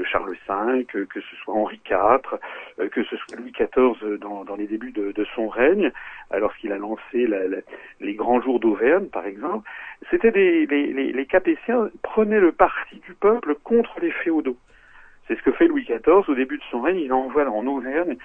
[0.06, 4.67] Charles V, que, ce soit Henri IV, que ce soit Louis XIV dans, dans les
[4.67, 5.91] débuts de, de son règne,
[6.32, 7.39] lorsqu'il a lancé la,
[7.99, 9.69] les grands jours d'Auvergne, par exemple,
[10.10, 14.58] c'était des, les, les, les Capétiens prenaient le parti du peuple contre les féodaux.
[15.27, 16.99] C'est ce que fait Louis XIV au début de son règne.
[16.99, 18.17] Il envoie en Auvergne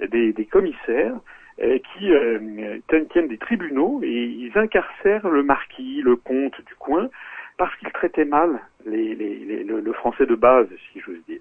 [0.00, 1.14] des, des commissaires
[1.60, 2.78] euh, qui euh,
[3.10, 7.08] tiennent des tribunaux et ils incarcèrent le marquis, le comte du coin,
[7.56, 11.40] parce qu'ils traitaient mal les, les, le, le, français de base, si j'ose dire.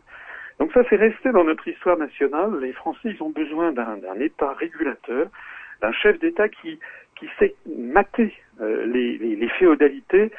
[0.59, 2.59] Donc ça, c'est resté dans notre histoire nationale.
[2.61, 5.27] Les Français, ils ont besoin d'un État régulateur,
[5.81, 6.79] d'un chef d'État qui,
[7.15, 10.31] qui sait mater euh, les, les, les, féodalités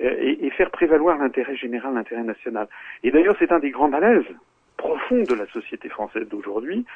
[0.00, 2.68] euh, et, et, faire prévaloir l'intérêt général, l'intérêt national.
[3.02, 4.24] Et d'ailleurs, c'est un des grands malaises
[4.78, 6.86] profonds de la société française d'aujourd'hui,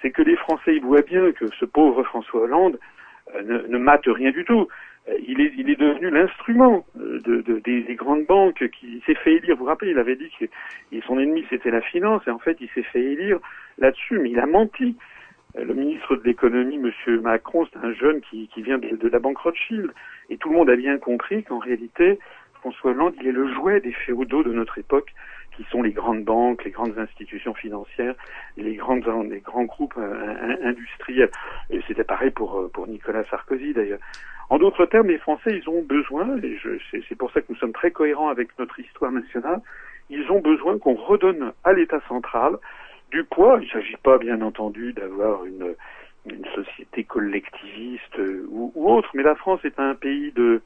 [0.00, 2.78] c'est que les Français ils voient bien que ce pauvre François Hollande
[3.34, 4.68] euh, ne, mate rien du tout.
[5.26, 9.56] Il est, il est devenu l'instrument de, des, des, grandes banques qui s'est fait élire.
[9.56, 10.46] Vous vous rappelez, il avait dit que
[11.06, 13.38] son ennemi c'était la finance et en fait il s'est fait élire
[13.78, 14.96] là-dessus, mais il a menti.
[15.56, 19.08] Euh, le ministre de l'économie, Monsieur Macron, c'est un jeune qui, qui vient de, de,
[19.08, 19.90] la banque Rothschild.
[20.28, 22.18] Et tout le monde a bien compris qu'en réalité,
[22.54, 25.12] François Hollande, il est le jouet des féodaux de notre époque,
[25.60, 28.14] qui sont les grandes banques, les grandes institutions financières,
[28.56, 31.30] les, grandes, les grands groupes euh, industriels.
[31.68, 33.98] Et c'était pareil pour, euh, pour Nicolas Sarkozy d'ailleurs.
[34.48, 36.58] En d'autres termes, les Français, ils ont besoin, et
[37.08, 39.60] c'est pour ça que nous sommes très cohérents avec notre histoire nationale,
[40.08, 42.56] ils ont besoin qu'on redonne à l'État central
[43.10, 43.58] du poids.
[43.60, 45.74] Il ne s'agit pas, bien entendu, d'avoir une,
[46.26, 50.62] une, société collectiviste euh, ou, ou, autre, mais la France est un pays de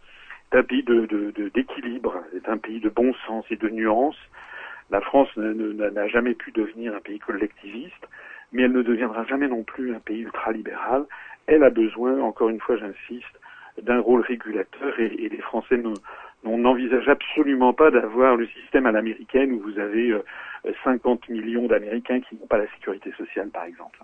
[0.63, 4.17] pays de, d'équilibre, de, est un pays de bon sens et de nuance.
[4.91, 8.09] La France n'a jamais pu devenir un pays collectiviste,
[8.53, 11.05] mais elle ne deviendra jamais non plus un pays ultralibéral.
[11.47, 13.41] Elle a besoin, encore une fois j'insiste,
[13.83, 15.81] d'un rôle régulateur et, les Français
[16.45, 20.15] n'envisagent absolument pas d'avoir le système à l'américaine où vous avez
[20.85, 23.99] 50 euh, millions d'Américains qui n'ont pas la sécurité sociale, par exemple.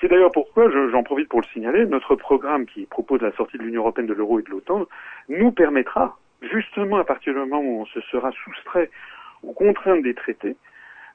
[0.00, 3.62] C'est d'ailleurs pourquoi, j'en profite pour le signaler, notre programme qui propose la sortie de
[3.62, 4.86] l'Union européenne, de l'euro et de l'OTAN
[5.28, 8.90] nous permettra, justement à partir du moment où on se sera soustrait
[9.42, 10.56] aux contraintes des traités,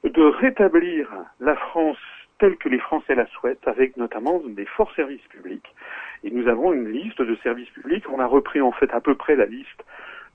[0.04, 1.08] de rétablir
[1.40, 1.98] la France
[2.38, 5.74] telle que les Français la souhaitent, avec notamment des forts services publics.
[6.22, 8.04] Et nous avons une liste de services publics.
[8.10, 9.84] On a repris en fait à peu près la liste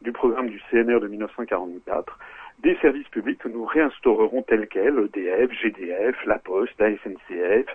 [0.01, 2.19] du programme du CNR de 1944
[2.63, 7.67] des services publics que nous réinstaurerons tels quels, EDF, GDF, La Poste, la SNCF,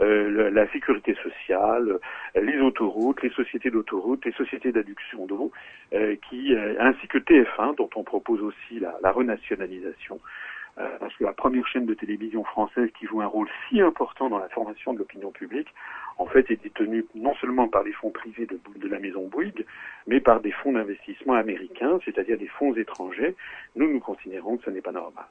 [0.00, 1.98] euh, la sécurité sociale,
[2.34, 5.52] les autoroutes, les sociétés d'autoroutes, les sociétés d'adduction d'eau,
[5.92, 10.18] euh, qui, euh, ainsi que TF1, dont on propose aussi la, la renationalisation.
[10.78, 14.28] Euh, parce que la première chaîne de télévision française qui joue un rôle si important
[14.28, 15.68] dans la formation de l'opinion publique,
[16.18, 19.64] en fait, est détenue non seulement par les fonds privés de, de la maison Bouygues,
[20.06, 23.34] mais par des fonds d'investissement américains, c'est-à-dire des fonds étrangers.
[23.74, 25.24] Nous, nous considérons que ce n'est pas normal.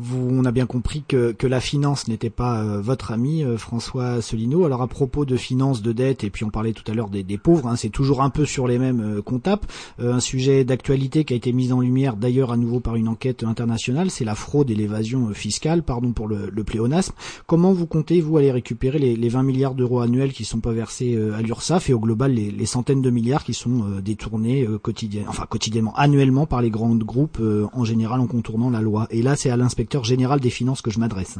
[0.00, 3.58] Vous, on a bien compris que, que la finance n'était pas euh, votre ami, euh,
[3.58, 4.64] François Asselineau.
[4.64, 7.24] Alors à propos de finance, de dette, et puis on parlait tout à l'heure des,
[7.24, 9.66] des, pauvres, hein, c'est toujours un peu sur les mêmes euh, qu'on tape.
[9.98, 13.42] un sujet d'actualité qui a été mis en lumière d'ailleurs à nouveau par une enquête
[13.42, 17.14] internationale, c'est la fraude et l'évasion fiscale, pardon pour le, le, pléonasme.
[17.48, 20.72] Comment vous comptez, vous, aller récupérer les, les 20 milliards d'euros annuels qui sont pas
[20.72, 25.30] versés à l'URSSAF et au global les, les, centaines de milliards qui sont détournés quotidiennement,
[25.30, 29.34] enfin quotidiennement, annuellement par les grands groupes, en général en contournant la loi Et là,
[29.34, 31.38] c'est à l'inspecteur général des finances que je m'adresse.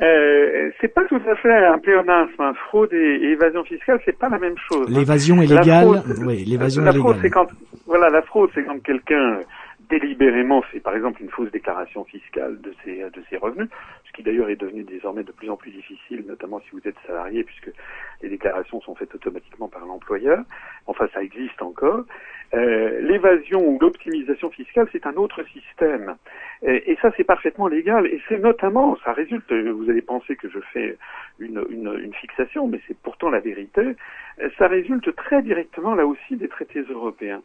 [0.00, 2.40] Euh, c'est pas tout à fait un pléonasme.
[2.40, 2.52] Hein.
[2.68, 4.86] Fraude et, évasion fiscale, c'est pas la même chose.
[4.88, 4.92] Hein.
[4.94, 6.02] L'évasion est légale.
[6.20, 7.46] oui, l'évasion la est fraude, c'est quand,
[7.86, 9.38] voilà, la fraude, c'est quand quelqu'un
[9.88, 13.68] délibérément fait, par exemple, une fausse déclaration fiscale de ses de ses revenus,
[14.04, 16.96] ce qui d'ailleurs est devenu désormais de plus en plus difficile, notamment si vous êtes
[17.06, 17.70] salarié, puisque
[18.22, 20.42] les déclarations sont faites automatiquement par l'employeur.
[20.86, 22.04] Enfin, ça existe encore.
[22.54, 26.16] Euh, l'évasion ou l'optimisation fiscale, c'est un autre système.
[26.62, 28.06] Et, et ça, c'est parfaitement légal.
[28.06, 30.96] Et c'est notamment, ça résulte, vous allez penser que je fais
[31.38, 33.96] une, une, une fixation, mais c'est pourtant la vérité,
[34.58, 37.42] ça résulte très directement, là aussi, des traités européens.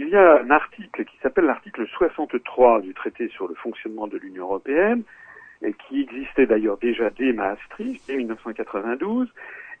[0.00, 4.16] Il y a un article qui s'appelle l'article 63 du traité sur le fonctionnement de
[4.16, 5.02] l'Union européenne,
[5.88, 9.28] qui existait d'ailleurs déjà dès Maastricht, dès 1992,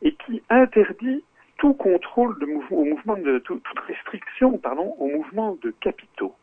[0.02, 1.22] et qui interdit
[1.58, 2.36] tout contrôle
[2.72, 6.34] au mouvement de tout, toute restriction, pardon, au mouvement de capitaux.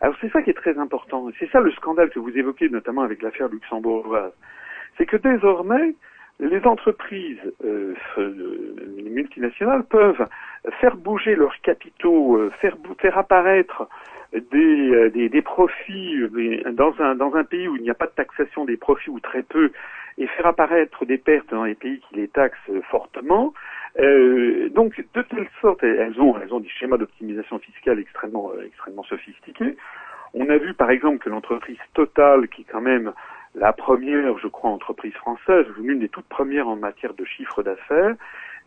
[0.00, 1.28] Alors c'est ça qui est très important.
[1.40, 4.34] C'est ça le scandale que vous évoquez notamment avec l'affaire luxembourgeoise.
[4.96, 5.96] C'est que désormais,
[6.40, 7.94] les entreprises euh,
[8.96, 10.26] les multinationales peuvent
[10.80, 13.88] faire bouger leurs capitaux, euh, faire, faire apparaître
[14.32, 16.18] des, euh, des, des, profits
[16.72, 19.20] dans un, dans un pays où il n'y a pas de taxation des profits ou
[19.20, 19.70] très peu,
[20.18, 23.52] et faire apparaître des pertes dans les pays qui les taxent fortement,
[24.00, 28.66] euh, donc, de telle sorte, elles ont, elles ont des schémas d'optimisation fiscale extrêmement, euh,
[28.66, 29.76] extrêmement sophistiqués.
[30.34, 33.12] On a vu, par exemple, que l'entreprise Total, qui quand même
[33.54, 38.16] la première, je crois, entreprise française, l'une des toutes premières en matière de chiffre d'affaires,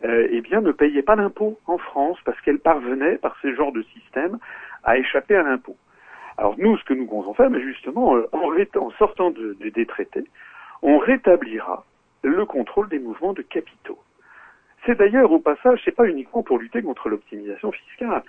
[0.04, 3.72] euh, eh bien, ne payait pas d'impôt en France parce qu'elle parvenait, par ce genre
[3.72, 4.38] de système,
[4.84, 5.76] à échapper à l'impôt.
[6.38, 9.86] Alors nous, ce que nous comptons faire, mais justement, euh, en, sortant de, de, des
[9.86, 10.24] traités,
[10.82, 11.84] on rétablira
[12.22, 13.98] le contrôle des mouvements de capitaux.
[14.86, 18.22] C'est d'ailleurs au passage, c'est pas uniquement pour lutter contre l'optimisation fiscale.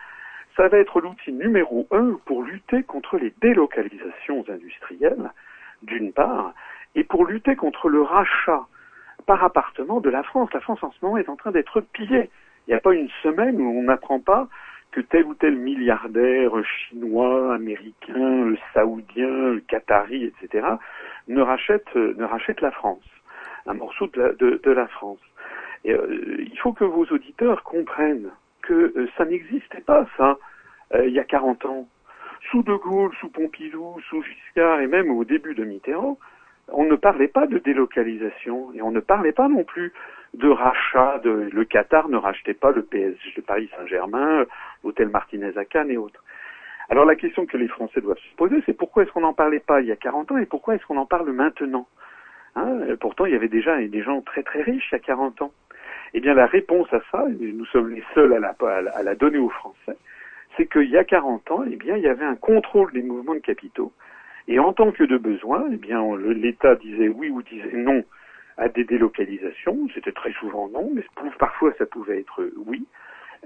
[0.57, 5.31] Ça va être l'outil numéro un pour lutter contre les délocalisations industrielles,
[5.83, 6.53] d'une part,
[6.95, 8.65] et pour lutter contre le rachat
[9.25, 10.49] par appartement de la France.
[10.53, 12.29] La France en ce moment est en train d'être pillée.
[12.67, 14.47] Il n'y a pas une semaine où on n'apprend pas
[14.91, 20.67] que tel ou tel milliardaire chinois, américain, saoudien, qatari, etc.,
[21.27, 23.03] ne rachète, ne rachète la France,
[23.67, 25.19] un morceau de la, de, de la France.
[25.85, 28.31] Et, euh, il faut que vos auditeurs comprennent
[28.63, 30.37] que euh, ça n'existait pas, ça,
[30.95, 31.87] euh, il y a 40 ans.
[32.51, 36.17] Sous De Gaulle, sous Pompidou, sous Giscard et même au début de Mitterrand,
[36.71, 39.91] on ne parlait pas de délocalisation et on ne parlait pas non plus
[40.33, 41.19] de rachat.
[41.19, 44.45] De, le Qatar ne rachetait pas le PSG de Paris Saint-Germain,
[44.83, 46.23] l'hôtel Martinez à Cannes et autres.
[46.89, 49.59] Alors la question que les Français doivent se poser, c'est pourquoi est-ce qu'on n'en parlait
[49.59, 51.87] pas il y a 40 ans et pourquoi est-ce qu'on en parle maintenant
[52.55, 52.95] hein?
[52.99, 55.51] Pourtant, il y avait déjà des gens très très riches il y a 40 ans.
[56.13, 58.55] Eh bien, la réponse à ça, nous sommes les seuls à la,
[58.95, 59.97] à la donner aux Français,
[60.59, 63.33] c'est qu'il y a 40 ans, eh bien, il y avait un contrôle des mouvements
[63.33, 63.93] de capitaux.
[64.49, 68.03] Et en tant que de besoin, eh bien, l'État disait oui ou disait non
[68.57, 69.87] à des délocalisations.
[69.93, 71.03] C'était très souvent non, mais
[71.37, 72.85] parfois ça pouvait être oui.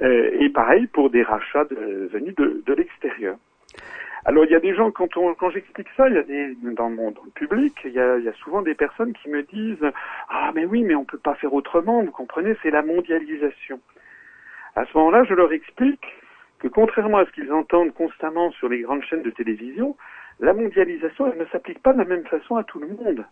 [0.02, 3.38] Euh, et pareil pour des rachats venus de, de l'extérieur.
[4.26, 6.56] Alors il y a des gens quand on quand j'explique ça, il y a des
[6.74, 9.44] dans le monde public, il y, a, il y a souvent des personnes qui me
[9.44, 9.92] disent
[10.30, 13.80] ah mais oui mais on peut pas faire autrement, vous comprenez, c'est la mondialisation.
[14.76, 16.08] À ce moment-là, je leur explique
[16.64, 19.96] que contrairement à ce qu'ils entendent constamment sur les grandes chaînes de télévision,
[20.40, 23.26] la mondialisation elle ne s'applique pas de la même façon à tout le monde.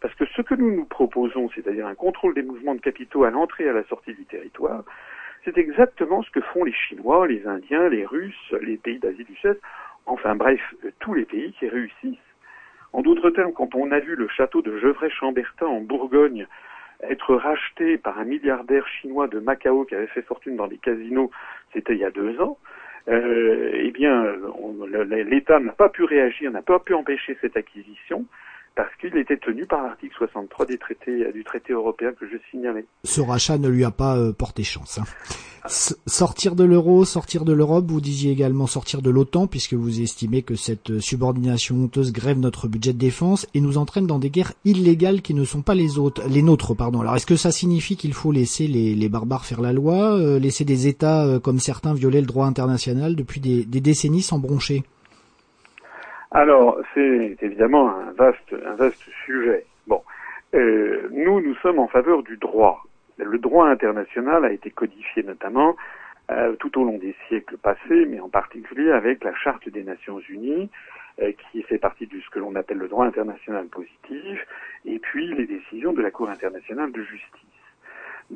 [0.00, 3.30] Parce que ce que nous nous proposons, c'est-à-dire un contrôle des mouvements de capitaux à
[3.30, 4.84] l'entrée et à la sortie du territoire,
[5.44, 9.36] c'est exactement ce que font les Chinois, les Indiens, les Russes, les pays d'Asie du
[9.36, 9.58] Sud
[10.06, 12.18] enfin bref, euh, tous les pays qui réussissent.
[12.92, 16.46] En d'autres termes, quand on a vu le château de Gevrey-Chambertin en Bourgogne
[17.02, 21.30] être racheté par un milliardaire chinois de Macao qui avait fait fortune dans les casinos,
[21.74, 22.56] c'était il y a deux ans,
[23.08, 24.24] euh, eh bien,
[25.26, 28.24] l'État n'a pas pu réagir, n'a pas pu empêcher cette acquisition
[28.74, 32.84] parce qu'il était tenu par l'article 63 des traités, du traité européen que je signalais.
[33.04, 34.98] Ce rachat ne lui a pas euh, porté chance.
[34.98, 35.04] Hein.
[35.68, 40.42] sortir de l'euro, sortir de l'Europe, vous disiez également sortir de l'OTAN, puisque vous estimez
[40.42, 44.30] que cette euh, subordination honteuse grève notre budget de défense et nous entraîne dans des
[44.30, 47.00] guerres illégales qui ne sont pas les nôtres, pardon.
[47.00, 50.64] Alors est-ce que ça signifie qu'il faut laisser les, barbares faire la loi, euh, laisser
[50.64, 54.82] des États comme certains violer le droit international depuis des décennies sans broncher?
[56.34, 59.64] Alors, c'est évidemment un vaste, un vaste sujet.
[59.86, 60.02] Bon,
[60.54, 62.82] euh, nous, nous sommes en faveur du droit.
[63.18, 65.76] Le droit international a été codifié notamment
[66.32, 70.18] euh, tout au long des siècles passés, mais en particulier avec la Charte des Nations
[70.28, 70.70] Unies,
[71.22, 74.44] euh, qui fait partie de ce que l'on appelle le droit international positif,
[74.84, 77.53] et puis les décisions de la Cour internationale de justice.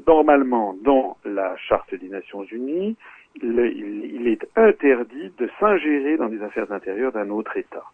[0.07, 2.97] Normalement, dans la Charte des Nations Unies,
[3.43, 7.85] il, est interdit de s'ingérer dans les affaires intérieures d'un autre État.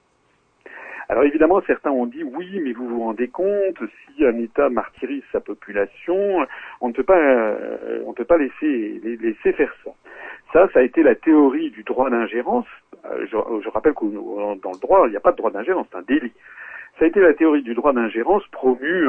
[1.09, 5.23] Alors évidemment, certains ont dit oui, mais vous vous rendez compte, si un État martyrise
[5.33, 6.47] sa population,
[6.81, 9.91] on ne peut pas, euh, on ne peut pas laisser, laisser faire ça.
[10.53, 12.67] Ça, ça a été la théorie du droit d'ingérence.
[13.05, 15.87] Euh, je, je, rappelle que dans le droit, il n'y a pas de droit d'ingérence,
[15.91, 16.33] c'est un délit.
[16.99, 19.09] Ça a été la théorie du droit d'ingérence promue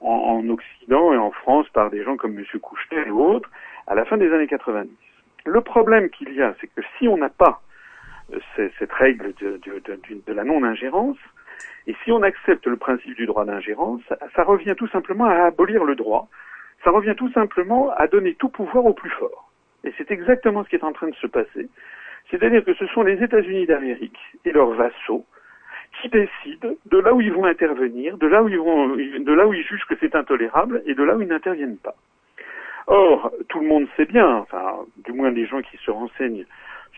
[0.00, 2.44] en, en, Occident et en France par des gens comme M.
[2.60, 3.50] Kouchner et autres
[3.86, 4.90] à la fin des années 90.
[5.46, 7.60] Le problème qu'il y a, c'est que si on n'a pas
[8.32, 9.82] euh, cette règle de, de,
[10.26, 11.18] de, la non-ingérence,
[11.86, 14.02] et si on accepte le principe du droit d'ingérence,
[14.34, 16.28] ça revient tout simplement à abolir le droit,
[16.84, 19.50] ça revient tout simplement à donner tout pouvoir au plus fort.
[19.84, 21.68] Et c'est exactement ce qui est en train de se passer.
[22.30, 25.24] C'est-à-dire que ce sont les États-Unis d'Amérique et leurs vassaux
[26.00, 29.46] qui décident de là où ils vont intervenir, de là où ils vont, de là
[29.46, 31.94] où ils jugent que c'est intolérable et de là où ils n'interviennent pas.
[32.86, 36.44] Or, tout le monde sait bien, enfin, du moins les gens qui se renseignent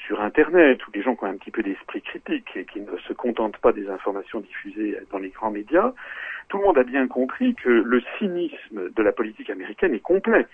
[0.07, 2.97] sur Internet ou des gens qui ont un petit peu d'esprit critique et qui ne
[3.07, 5.93] se contentent pas des informations diffusées dans les grands médias,
[6.49, 10.47] tout le monde a bien compris que le cynisme de la politique américaine est complet.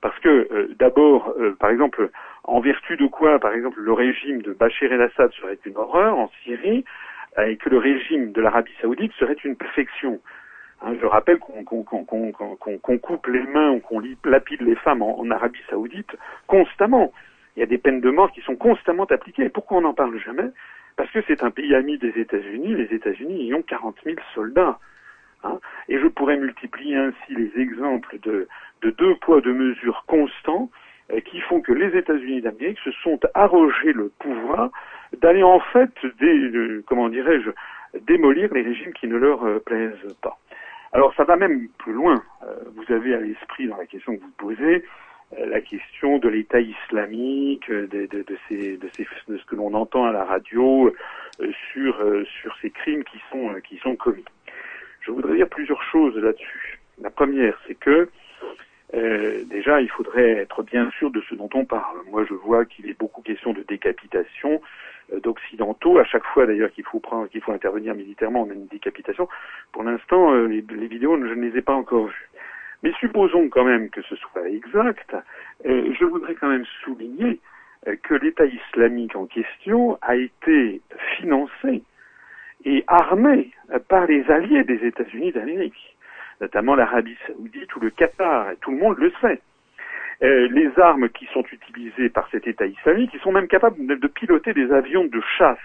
[0.00, 2.10] Parce que euh, d'abord, euh, par exemple,
[2.44, 6.30] en vertu de quoi, par exemple, le régime de Bachar el-Assad serait une horreur en
[6.42, 6.84] Syrie,
[7.38, 10.20] et que le régime de l'Arabie saoudite serait une perfection.
[10.82, 11.64] Hein, je rappelle qu'on
[12.98, 16.16] coupe les mains ou qu'on lapide les femmes en, Arabie saoudite
[16.46, 17.12] constamment.
[17.56, 19.44] Il y a des peines de mort qui sont constamment appliquées.
[19.44, 20.50] Et pourquoi on n'en parle jamais?
[20.96, 22.74] Parce que c'est un pays ami des États-Unis.
[22.74, 24.78] Les États-Unis y ont 40 000 soldats.
[25.44, 25.58] Hein.
[25.88, 28.46] et je pourrais multiplier ainsi les exemples de,
[28.80, 30.70] deux poids, deux mesures constants
[31.12, 34.70] euh, qui font que les États-Unis d'Amérique se sont arrogés le pouvoir
[35.20, 37.50] d'aller en fait, des, comment dirais-je,
[38.00, 40.38] démolir les régimes qui ne leur euh, plaisent pas.
[40.92, 42.22] Alors ça va même plus loin.
[42.42, 44.84] Euh, vous avez à l'esprit dans la question que vous posez
[45.38, 49.44] euh, la question de l'État islamique, euh, de, de, de, ces, de, ces, de ce
[49.46, 50.94] que l'on entend à la radio
[51.72, 51.96] sur,
[52.40, 54.24] sur ces crimes qui sont, qui sont commis.
[55.00, 56.78] Je voudrais dire plusieurs choses là-dessus.
[57.00, 58.08] La première, c'est que
[58.94, 61.98] euh, déjà, il faudrait être bien sûr de ce dont on parle.
[62.10, 64.60] Moi, je vois qu'il est beaucoup question de décapitation
[65.12, 65.98] euh, d'occidentaux.
[65.98, 69.28] À chaque fois, d'ailleurs, qu'il faut prendre, qu'il faut intervenir militairement, on a une décapitation.
[69.72, 72.28] Pour l'instant, euh, les, vidéos, je ne les ai pas encore vues.
[72.82, 75.14] Mais supposons quand même que ce soit exact.
[75.64, 77.38] je voudrais quand même souligner
[78.02, 80.80] que l'État islamique en question a été
[81.16, 81.84] financé
[82.64, 83.52] et armé
[83.88, 85.91] par les alliés des États-Unis d'Amérique
[86.42, 89.40] notamment l'Arabie saoudite ou le Qatar, et tout le monde le sait.
[90.22, 94.06] Euh, les armes qui sont utilisées par cet État islamique, ils sont même capables de,
[94.08, 95.58] piloter des avions de chasse.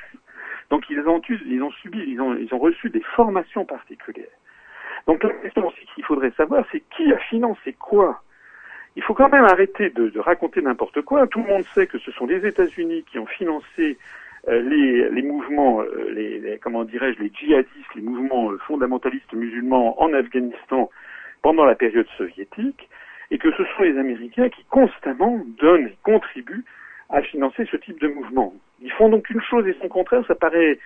[0.70, 4.26] Donc ils ont, subi, ils ont, reçu des formations particulières.
[5.08, 8.22] Donc la question aussi qu'il faudrait savoir, c'est qui a financé quoi?
[8.96, 11.28] Il faut quand même arrêter de, raconter n'importe quoi.
[11.28, 13.98] Tout le monde sait que ce sont les États-Unis qui ont financé
[14.48, 20.14] les, les, mouvements, euh, les, comment dirais-je, les djihadistes, les mouvements euh, fondamentalistes musulmans en
[20.14, 20.90] Afghanistan
[21.42, 22.90] pendant la période soviétique,
[23.32, 26.64] et que ce sont les Américains qui constamment donnent et contribuent
[27.10, 28.54] à financer ce type de mouvement.
[28.82, 30.80] Ils font donc une chose et son contraire, ça paraît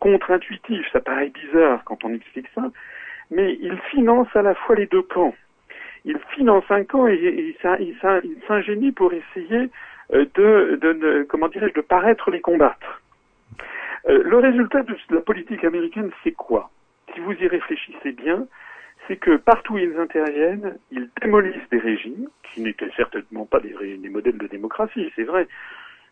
[0.00, 2.70] contre-intuitif, ça paraît bizarre quand on explique ça,
[3.30, 5.34] mais ils financent à la fois les deux camps.
[6.04, 9.68] Ils financent un camp et, et, ils s'ingénient pour essayer
[10.12, 13.02] euh, de, de, comment dirais-je, de paraître les combattre.
[14.08, 16.70] Euh, le résultat de la politique américaine, c'est quoi?
[17.14, 18.46] Si vous y réfléchissez bien,
[19.06, 23.74] c'est que partout où ils interviennent, ils démolissent des régimes, qui n'étaient certainement pas des,
[24.08, 25.46] modèles de démocratie, c'est vrai,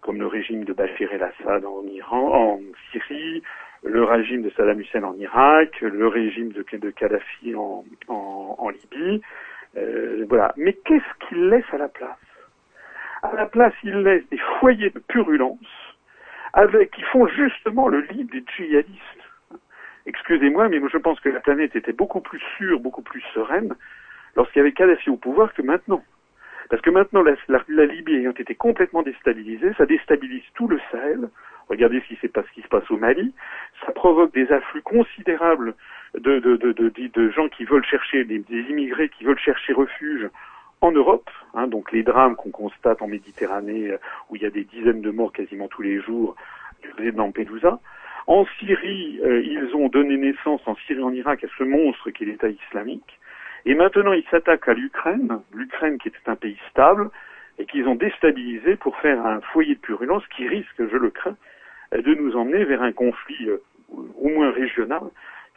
[0.01, 3.43] comme le régime de Bachar el-Assad en Iran, en Syrie,
[3.85, 7.85] le régime de Saddam Hussein en Irak, le régime de, de Kadhafi en
[8.71, 9.23] Libye,
[9.77, 10.53] euh, voilà.
[10.57, 12.17] Mais qu'est-ce qu'ils laissent à la place?
[13.33, 15.59] À la place, ils laissent des foyers de purulence
[16.53, 19.01] avec, qui font justement le lit des djihadistes.
[20.07, 23.75] Excusez-moi, mais je pense que la planète était beaucoup plus sûre, beaucoup plus sereine
[24.37, 26.05] lorsqu'il y avait Kadhafi au pouvoir que maintenant.
[26.71, 31.29] Parce que maintenant, la, Libye ayant été complètement déstabilisée, ça déstabilise tout le Sahel.
[31.69, 33.35] Regardez ce qui, pas, ce qui se passe au Mali.
[33.85, 35.75] Ça provoque des afflux considérables
[36.15, 40.29] de, gens qui veulent chercher, des, immigrés qui veulent chercher refuge
[40.81, 41.31] en Europe.
[41.55, 43.99] Hein, donc les drames qu'on constate en Méditerranée, euh,
[44.31, 46.37] où il y a des dizaines de morts quasiment tous les jours,
[46.83, 47.81] du Lampedusa.
[48.27, 52.11] En Syrie, euh, ils ont donné naissance en Syrie et en Irak à ce monstre
[52.11, 53.19] qui est l'État islamique.
[53.65, 57.11] Et maintenant, ils s'attaquent à l'Ukraine, l'Ukraine qui était un pays stable,
[57.59, 61.37] et qu'ils ont déstabilisé pour faire un foyer de purulence qui risque, je le crains,
[61.93, 65.03] de nous emmener vers un conflit euh, au moins régional.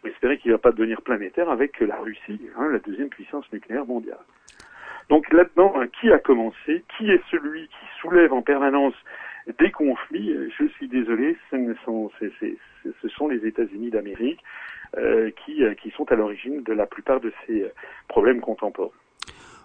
[0.06, 3.86] Espérer qu'il ne va pas devenir planétaire avec la Russie, hein, la deuxième puissance nucléaire
[3.86, 4.20] mondiale.
[5.10, 6.84] Donc là-dedans, hein, qui a commencé?
[6.98, 8.94] Qui est celui qui soulève en permanence
[9.60, 10.36] des conflits?
[10.58, 14.40] Je suis désolé, ce sont, ce sont les États-Unis d'Amérique.
[14.98, 17.70] Euh, qui, euh, qui sont à l'origine de la plupart de ces euh,
[18.08, 18.90] problèmes contemporains.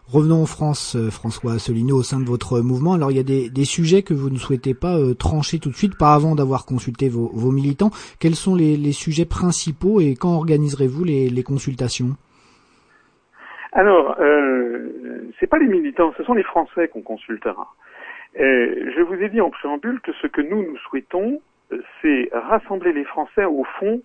[0.07, 2.93] Revenons en France, François Asselineau, au sein de votre mouvement.
[2.93, 5.75] Alors, il y a des, des sujets que vous ne souhaitez pas trancher tout de
[5.75, 7.89] suite, pas avant d'avoir consulté vos, vos, militants.
[8.21, 12.11] Quels sont les, les, sujets principaux et quand organiserez-vous les, les, consultations?
[13.73, 14.91] Alors, euh,
[15.39, 17.73] c'est pas les militants, ce sont les Français qu'on consultera.
[18.37, 21.41] je vous ai dit en préambule que ce que nous nous souhaitons,
[22.01, 24.01] c'est rassembler les Français au fond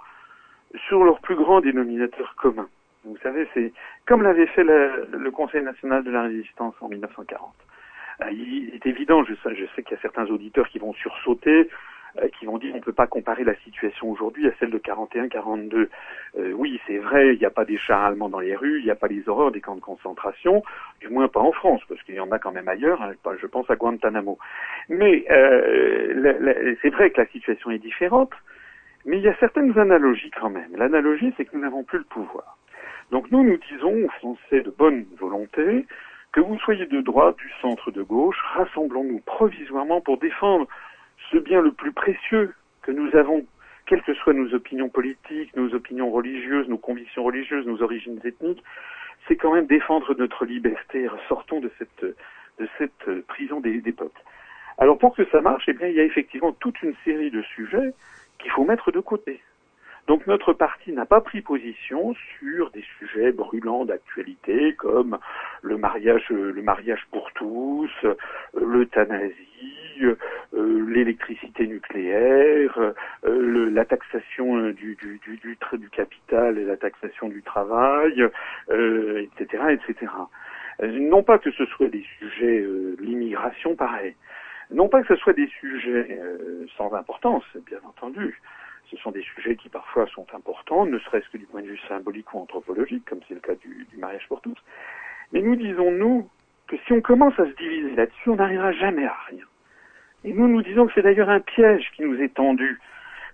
[0.88, 2.68] sur leur plus grand dénominateur commun.
[3.06, 3.72] Vous savez, c'est
[4.06, 7.54] comme l'avait fait le, Conseil national de la résistance en 1940.
[8.22, 10.94] Euh, il est évident, je sais, je sais qu'il y a certains auditeurs qui vont
[10.94, 11.70] sursauter,
[12.28, 15.88] qui vont dire on ne peut pas comparer la situation aujourd'hui à celle de 41-42.
[16.38, 18.86] Euh, oui, c'est vrai, il n'y a pas des chars allemands dans les rues, il
[18.86, 20.64] n'y a pas les horreurs des camps de concentration,
[21.00, 23.48] du moins pas en France, parce qu'il y en a quand même ailleurs, hein, je
[23.48, 24.38] pense à Guantanamo.
[24.90, 25.26] Mais
[26.82, 28.32] c'est vrai que la situation est différente,
[29.06, 30.76] mais il y a certaines analogies quand même.
[30.76, 32.58] L'analogie, c'est que nous n'avons plus le pouvoir.
[33.12, 35.86] Donc nous, nous disons aux Français de bonne volonté,
[36.32, 40.68] que vous soyez de droite, du centre, de gauche, rassemblons-nous provisoirement pour défendre
[41.32, 43.46] ce bien le plus précieux que nous avons,
[43.86, 48.64] quelles que soient nos opinions politiques, nos opinions religieuses, nos convictions religieuses, nos origines ethniques,
[49.28, 51.08] c'est quand même défendre notre liberté.
[51.28, 52.04] Sortons de cette,
[52.60, 54.22] de cette prison des, des peuples.
[54.78, 57.42] Alors pour que ça marche, eh bien, il y a effectivement toute une série de
[57.42, 57.94] sujets
[58.40, 59.42] qu'il faut mettre de côté.
[60.08, 65.20] Donc notre parti n'a pas pris position sur des sujets brûlants d'actualité comme
[65.62, 67.92] le mariage, le mariage pour tous,
[68.60, 69.79] l'euthanasie,
[70.54, 72.94] l'électricité nucléaire,
[73.26, 75.58] euh, la taxation du, du,
[75.92, 78.28] capital et la taxation du travail,
[78.70, 80.12] euh, etc., etc.
[80.82, 82.66] Non pas que ce soit des sujets,
[83.00, 84.16] l'immigration, pareil.
[84.72, 88.40] Non pas que ce soit des sujets euh, sans importance, bien entendu.
[88.92, 91.80] Ce sont des sujets qui parfois sont importants, ne serait-ce que du point de vue
[91.88, 94.58] symbolique ou anthropologique, comme c'est le cas du, du, mariage pour tous.
[95.32, 96.30] Mais nous disons, nous,
[96.68, 99.46] que si on commence à se diviser là-dessus, on n'arrivera jamais à rien.
[100.26, 102.80] Et nous, nous disons que c'est d'ailleurs un piège qui nous est tendu.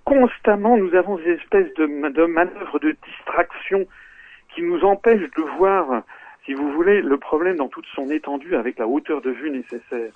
[0.03, 1.85] Constamment, nous avons des espèces de,
[2.25, 3.87] manœuvres de distraction
[4.53, 6.03] qui nous empêchent de voir,
[6.45, 10.11] si vous voulez, le problème dans toute son étendue avec la hauteur de vue nécessaire.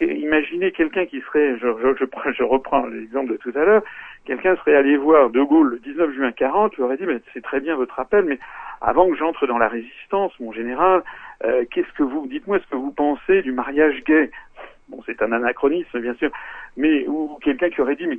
[0.00, 1.68] Imaginez quelqu'un qui serait, je,
[1.98, 3.82] je, je reprends l'exemple de tout à l'heure,
[4.24, 7.42] quelqu'un serait allé voir De Gaulle le 19 juin 40, lui aurait dit, mais c'est
[7.42, 8.38] très bien votre appel, mais
[8.80, 11.02] avant que j'entre dans la résistance, mon général,
[11.44, 14.30] euh, qu'est-ce que vous, dites-moi ce que vous pensez du mariage gay
[14.90, 16.30] Bon, c'est un anachronisme, bien sûr,
[16.76, 18.18] mais ou quelqu'un qui aurait dit, mais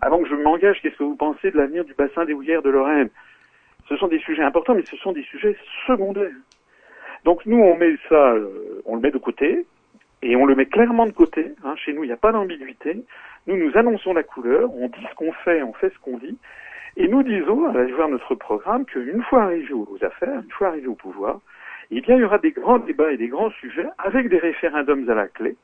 [0.00, 2.70] avant que je m'engage, qu'est-ce que vous pensez de l'avenir du bassin des houillères de
[2.70, 3.08] Lorraine?
[3.88, 5.56] Ce sont des sujets importants, mais ce sont des sujets
[5.86, 6.30] secondaires.
[7.24, 9.64] Donc nous, on met ça, euh, on le met de côté,
[10.22, 11.52] et on le met clairement de côté.
[11.64, 11.74] Hein.
[11.76, 13.02] Chez nous, il n'y a pas d'ambiguïté.
[13.46, 16.36] Nous, nous annonçons la couleur, on dit ce qu'on fait, on fait ce qu'on dit.
[16.96, 20.88] Et nous disons, à voir notre programme, qu'une fois arrivé aux affaires, une fois arrivé
[20.88, 21.40] au pouvoir,
[21.90, 25.08] eh bien, il y aura des grands débats et des grands sujets avec des référendums
[25.08, 25.56] à la clé,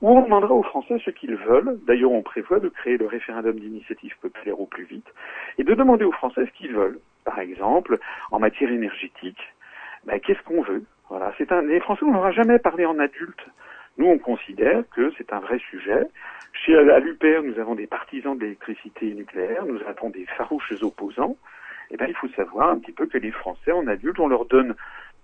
[0.00, 1.78] où on demandera aux Français ce qu'ils veulent.
[1.86, 5.06] D'ailleurs, on prévoit de créer le référendum d'initiative populaire au plus vite,
[5.58, 6.98] et de demander aux Français ce qu'ils veulent.
[7.24, 7.98] Par exemple,
[8.30, 9.40] en matière énergétique,
[10.04, 10.84] ben, qu'est-ce qu'on veut?
[11.08, 11.62] Voilà, c'est un.
[11.62, 13.46] Les Français, on n'aura jamais parlé en adulte
[13.98, 16.06] nous, on considère que c'est un vrai sujet.
[16.52, 21.36] Chez à l'UPR, nous avons des partisans de l'électricité nucléaire, nous avons des farouches opposants.
[21.90, 24.44] Eh bien, il faut savoir un petit peu que les Français, en adultes, on leur
[24.46, 24.74] donne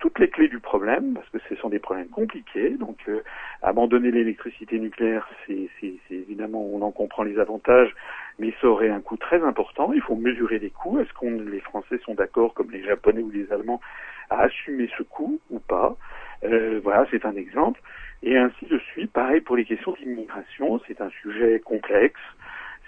[0.02, 2.70] toutes les clés du problème, parce que ce sont des problèmes compliqués.
[2.70, 3.20] Donc, euh,
[3.62, 5.68] abandonner l'électricité nucléaire, c'est
[6.10, 7.94] évidemment, on en comprend les avantages,
[8.40, 9.92] mais ça aurait un coût très important.
[9.92, 10.98] Il faut mesurer les coûts.
[10.98, 13.80] Est-ce que les Français sont d'accord, comme les Japonais ou les Allemands,
[14.28, 15.96] à assumer ce coût ou pas?
[16.42, 17.80] Euh, voilà, c'est un exemple.
[18.24, 19.12] Et ainsi de suite.
[19.12, 20.80] Pareil pour les questions d'immigration.
[20.88, 22.20] C'est un sujet complexe.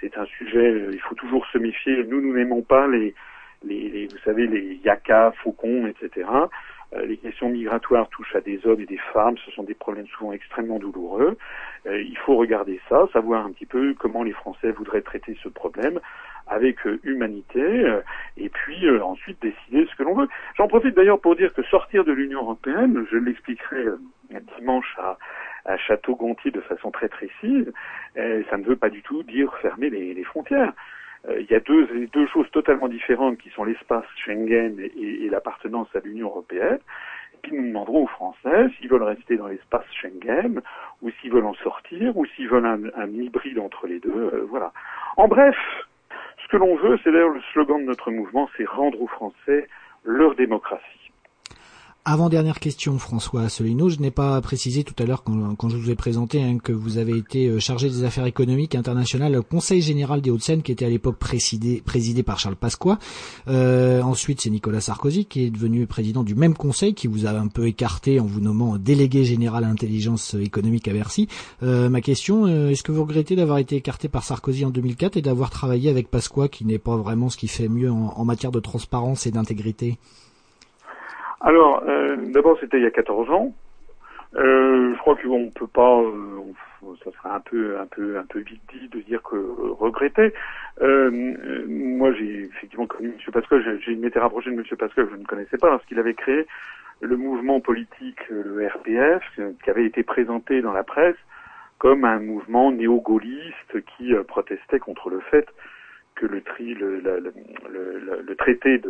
[0.00, 0.58] C'est un sujet.
[0.68, 2.02] euh, il faut toujours se méfier.
[2.08, 3.14] Nous, nous n'aimons pas les,
[3.64, 6.26] les, les- vous savez, les yakas, faucons, etc.
[6.94, 9.36] Euh, les questions migratoires touchent à des hommes et des femmes.
[9.44, 11.36] Ce sont des problèmes souvent extrêmement douloureux.
[11.86, 15.48] Euh, il faut regarder ça, savoir un petit peu comment les Français voudraient traiter ce
[15.48, 16.00] problème
[16.46, 18.00] avec euh, humanité,
[18.36, 20.28] et puis ensuite décider ce que l'on veut.
[20.58, 23.86] J'en profite d'ailleurs pour dire que sortir de l'Union européenne, je l'expliquerai
[24.58, 25.16] dimanche à,
[25.64, 27.72] à Château-Gontier de façon très précise,
[28.14, 30.74] ça ne veut pas du tout dire fermer les, les frontières.
[31.28, 35.28] Euh, il y a deux, deux choses totalement différentes qui sont l'espace Schengen et, et
[35.28, 36.78] l'appartenance à l'Union européenne.
[37.34, 40.60] Et puis nous demanderons aux Français s'ils veulent rester dans l'espace Schengen
[41.02, 44.10] ou s'ils veulent en sortir ou s'ils veulent un, un hybride entre les deux.
[44.10, 44.72] euh, voilà.
[45.16, 45.56] En bref,
[46.42, 49.68] ce que l'on veut, c'est d'ailleurs le slogan de notre mouvement, c'est rendre aux Français
[50.04, 51.03] leur démocratie.
[52.06, 53.88] Avant-dernière question, François Asselineau.
[53.88, 56.98] Je n'ai pas précisé tout à l'heure quand, je vous ai présenté hein, que vous
[56.98, 60.84] avez été euh, chargé des affaires économiques internationales au Conseil général des Hauts-de-Seine, qui était
[60.84, 61.82] à l'époque présidé,
[62.22, 62.98] par Charles Pasqua.
[63.48, 67.30] Euh, ensuite, c'est Nicolas Sarkozy qui est devenu président du même conseil, qui vous a
[67.30, 71.26] un peu écarté en vous nommant délégué général à l'intelligence économique à Bercy.
[71.62, 75.22] Euh, ma question, est-ce que vous regrettez d'avoir été écarté par Sarkozy en 2004 et
[75.22, 78.60] d'avoir travaillé avec Pasqua, qui n'est pas vraiment ce qui fait mieux en matière de
[78.60, 79.96] transparence et d'intégrité?
[81.44, 83.52] Alors, euh, d'abord, c'était il y a 14 ans.
[84.34, 86.40] Euh, je crois qu'on peut pas, euh,
[87.04, 90.32] ça serait un peu, un peu, un peu vite dit de dire que euh, regretter.
[90.80, 93.32] Euh, euh, moi, j'ai effectivement connu M.
[93.32, 93.78] Pascal.
[93.84, 94.64] J'ai, m'étais rapproché de M.
[94.78, 96.46] Pascal je ne connaissais pas lorsqu'il avait créé
[97.02, 99.22] le mouvement politique, le RPF,
[99.62, 101.16] qui avait été présenté dans la presse
[101.78, 105.46] comme un mouvement néo-gaulliste qui protestait contre le fait
[106.14, 107.20] que le, tri, le, le,
[107.70, 108.80] le- le- traité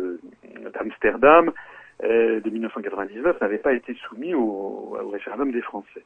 [0.73, 1.51] d'Amsterdam
[2.03, 4.41] de 1999 n'avait pas été soumis au,
[5.01, 6.03] au référendum des Français.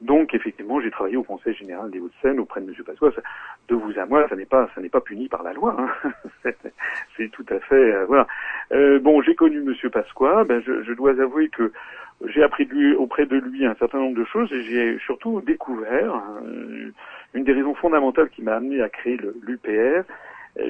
[0.00, 2.74] Donc effectivement, j'ai travaillé au Conseil général des Hauts-de-Seine auprès de M.
[2.84, 3.10] Pasqua.
[3.68, 5.76] De vous à moi, ça n'est pas, ça n'est pas puni par la loi.
[5.78, 6.12] hein.
[7.16, 8.26] C'est- tout à fait euh, voilà.
[8.72, 9.74] Euh, bon, j'ai connu M.
[9.90, 10.44] Pasqua.
[10.44, 11.72] Ben, je, je dois avouer que
[12.26, 15.40] j'ai appris de lui, auprès de lui un certain nombre de choses et j'ai surtout
[15.40, 16.90] découvert euh,
[17.34, 19.68] une des raisons fondamentales qui m'a amené à créer l'UPR.
[19.68, 20.02] euh,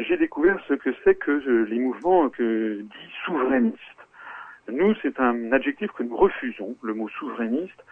[0.08, 3.76] J'ai découvert ce que c'est que euh, les mouvements que dits souverainistes.
[4.70, 7.84] Nous, c'est un adjectif que nous refusons, le mot souverainiste,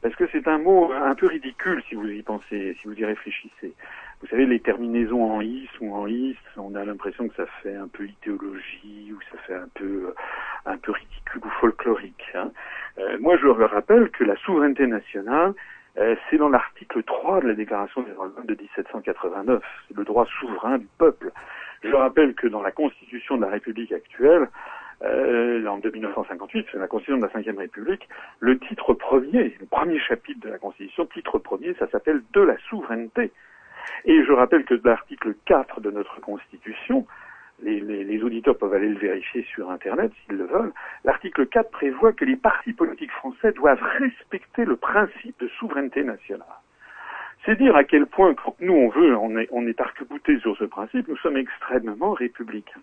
[0.00, 3.04] parce que c'est un mot un peu ridicule si vous y pensez, si vous y
[3.04, 3.72] réfléchissez.
[4.20, 7.74] Vous savez, les terminaisons en is ou en is, on a l'impression que ça fait
[7.74, 10.14] un peu idéologie ou ça fait un peu,
[10.66, 12.24] un peu ridicule ou folklorique.
[12.34, 12.50] hein.
[12.98, 15.54] Euh, moi, je rappelle que la souveraineté nationale,
[15.98, 19.62] euh, c'est dans l'article 3 de la Déclaration des droits de de 1789.
[19.88, 21.30] C'est le droit souverain du peuple.
[21.82, 24.48] Je rappelle que dans la Constitution de la République actuelle,
[25.04, 28.08] euh, en 1958, c'est la Constitution de la Ve République,
[28.40, 32.56] le titre premier, le premier chapitre de la Constitution, titre premier, ça s'appelle de la
[32.68, 33.32] souveraineté.
[34.04, 37.06] Et je rappelle que l'article 4 de notre Constitution,
[37.62, 40.72] les, les- les auditeurs peuvent aller le vérifier sur Internet s'ils le veulent,
[41.04, 46.46] l'article 4 prévoit que les partis politiques français doivent respecter le principe de souveraineté nationale.
[47.44, 50.64] C'est dire à quel point, nous on veut, on est, on est arc-bouté sur ce
[50.64, 52.80] principe, nous sommes extrêmement républicains.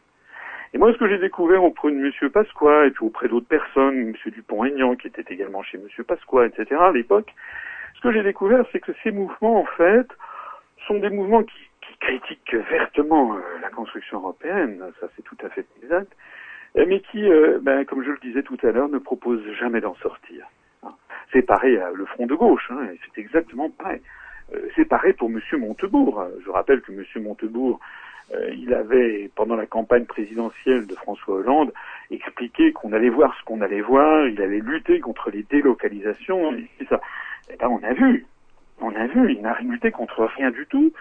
[0.73, 2.29] Et moi, ce que j'ai découvert auprès de M.
[2.29, 4.13] Pasqua et puis auprès d'autres personnes, M.
[4.31, 6.03] Dupont-Aignan, qui était également chez M.
[6.05, 7.33] Pasqua, etc., à l'époque,
[7.95, 10.07] ce que j'ai découvert, c'est que ces mouvements, en fait,
[10.87, 15.49] sont des mouvements qui, qui critiquent vertement euh, la construction européenne, ça c'est tout à
[15.49, 16.11] fait exact,
[16.77, 19.81] euh, mais qui, euh, ben, comme je le disais tout à l'heure, ne proposent jamais
[19.81, 20.45] d'en sortir.
[20.83, 20.93] hein.
[21.33, 24.01] C'est pareil à le Front de gauche, hein, c'est exactement pareil.
[24.75, 25.39] C'est pareil pour M.
[25.59, 26.25] Montebourg.
[26.43, 27.03] Je rappelle que M.
[27.23, 27.79] Montebourg,
[28.33, 31.73] euh, il avait, pendant la campagne présidentielle de François Hollande,
[32.11, 36.87] expliqué qu'on allait voir ce qu'on allait voir, il allait lutter contre les délocalisations, c'est
[36.87, 37.01] ça.
[37.51, 38.25] Et ben, on a vu,
[38.81, 40.91] on a vu, il n'a lutté contre rien du tout.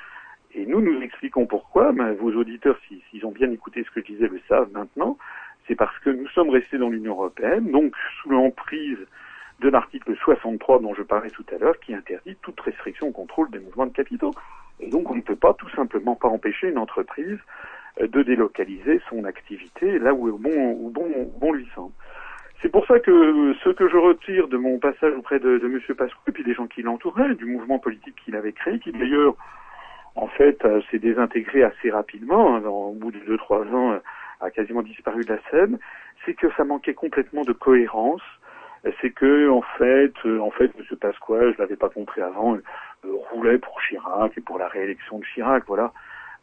[0.54, 1.92] Et nous, nous expliquons pourquoi.
[1.92, 5.18] Ben, vos auditeurs, si- s'ils ont bien écouté ce que je disais, le savent maintenant.
[5.66, 8.98] C'est parce que nous sommes restés dans l'Union européenne, donc sous l'emprise
[9.60, 13.50] de l'article 63 dont je parlais tout à l'heure, qui interdit toute restriction au contrôle
[13.50, 14.32] des mouvements de capitaux.
[14.80, 17.38] Et donc, on ne peut pas tout simplement pas empêcher une entreprise
[18.00, 21.92] euh, de délocaliser son activité là où bon, bon, bon lui semble.
[22.60, 25.80] C'est pour ça que ce que je retire de mon passage auprès de, de M.
[25.96, 29.36] Pasqua et puis des gens qui l'entouraient, du mouvement politique qu'il avait créé, qui d'ailleurs,
[30.16, 33.98] en fait, euh, s'est désintégré assez rapidement, hein, au bout de deux trois ans, euh,
[34.40, 35.78] a quasiment disparu de la scène,
[36.24, 38.22] c'est que ça manquait complètement de cohérence.
[39.00, 40.96] C'est que, en fait, euh, en fait, M.
[40.96, 42.60] Pasqua, je l'avais pas compris avant, euh,
[43.30, 45.92] roulait pour Chirac et pour la réélection de Chirac, voilà.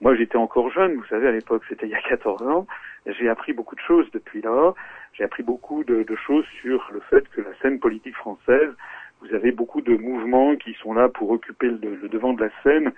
[0.01, 2.67] Moi, j'étais encore jeune, vous savez, à l'époque, c'était il y a 14 ans.
[3.05, 4.73] J'ai appris beaucoup de choses depuis là.
[5.13, 8.73] J'ai appris beaucoup de, de, choses sur le fait que la scène politique française,
[9.21, 12.49] vous avez beaucoup de mouvements qui sont là pour occuper le, le devant de la
[12.63, 12.91] scène,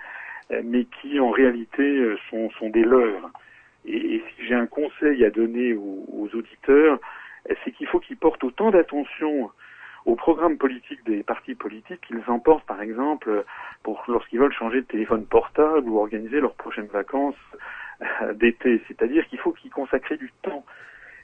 [0.50, 3.30] euh, mais qui en réalité sont, sont des leurres.
[3.84, 6.98] Et, et si j'ai un conseil à donner aux, aux auditeurs,
[7.64, 9.50] c'est qu'il faut qu'ils portent autant d'attention
[10.04, 13.44] au programme politique des partis politiques qu'ils emportent, par exemple,
[13.82, 17.36] pour lorsqu'ils veulent changer de téléphone portable ou organiser leurs prochaines vacances
[18.34, 18.80] d'été.
[18.88, 20.64] C'est-à-dire qu'il faut qu'ils consacrent du temps.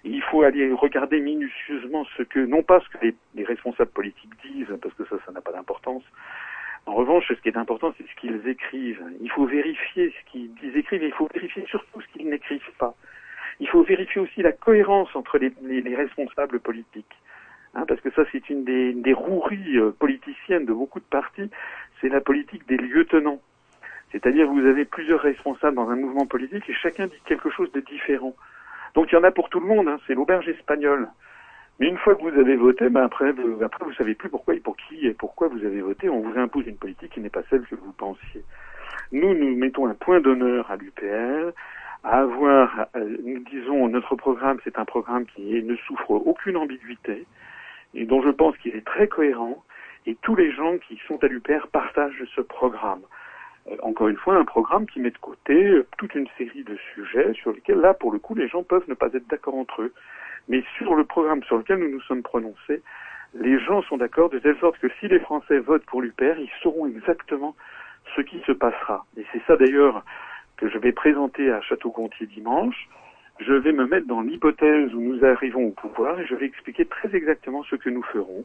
[0.05, 4.33] Il faut aller regarder minutieusement ce que, non pas ce que les, les responsables politiques
[4.45, 6.03] disent, parce que ça, ça n'a pas d'importance.
[6.87, 9.03] En revanche, ce qui est important, c'est ce qu'ils écrivent.
[9.23, 12.95] Il faut vérifier ce qu'ils écrivent et il faut vérifier surtout ce qu'ils n'écrivent pas.
[13.61, 17.15] Il faut vérifier aussi la cohérence entre les, les, les responsables politiques.
[17.75, 21.51] Hein, parce que ça, c'est une des, des roueries euh, politiciennes de beaucoup de partis,
[22.01, 23.41] c'est la politique des lieutenants.
[24.13, 27.81] C'est-à-dire vous avez plusieurs responsables dans un mouvement politique et chacun dit quelque chose de
[27.81, 28.35] différent.
[28.95, 31.09] Donc il y en a pour tout le monde, hein, c'est l'auberge espagnole.
[31.81, 34.55] Mais une fois que vous avez voté, ben après, vous, après vous savez plus pourquoi
[34.55, 36.09] et pour qui et pourquoi vous avez voté.
[36.09, 38.45] On vous impose une politique qui n'est pas celle que vous pensiez.
[39.11, 41.53] Nous, nous mettons un point d'honneur à l'UPR,
[42.05, 47.27] à avoir, euh, nous disons, notre programme, c'est un programme qui ne souffre aucune ambiguïté
[47.95, 49.65] et dont je pense qu'il est très cohérent.
[50.07, 53.01] Et tous les gens qui sont à l'UPR partagent ce programme.
[53.71, 56.77] Euh, encore une fois, un programme qui met de côté euh, toute une série de
[56.95, 59.81] sujets sur lesquels, là, pour le coup, les gens peuvent ne pas être d'accord entre
[59.81, 59.93] eux.
[60.49, 62.83] Mais sur le programme sur lequel nous nous sommes prononcés,
[63.33, 66.51] les gens sont d'accord de telle sorte que si les Français votent pour l'UPR, ils
[66.63, 67.57] sauront exactement
[68.15, 69.07] ce qui se passera.
[69.17, 70.05] Et c'est ça d'ailleurs
[70.57, 72.89] que je vais présenter à Château-Gontier dimanche.
[73.41, 76.85] Je vais me mettre dans l'hypothèse où nous arrivons au pouvoir et je vais expliquer
[76.85, 78.45] très exactement ce que nous ferons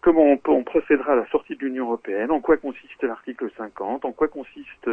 [0.00, 4.04] comment on, on, procédera à la sortie de l'Union européenne, en quoi consiste l'article 50,
[4.04, 4.90] en quoi consiste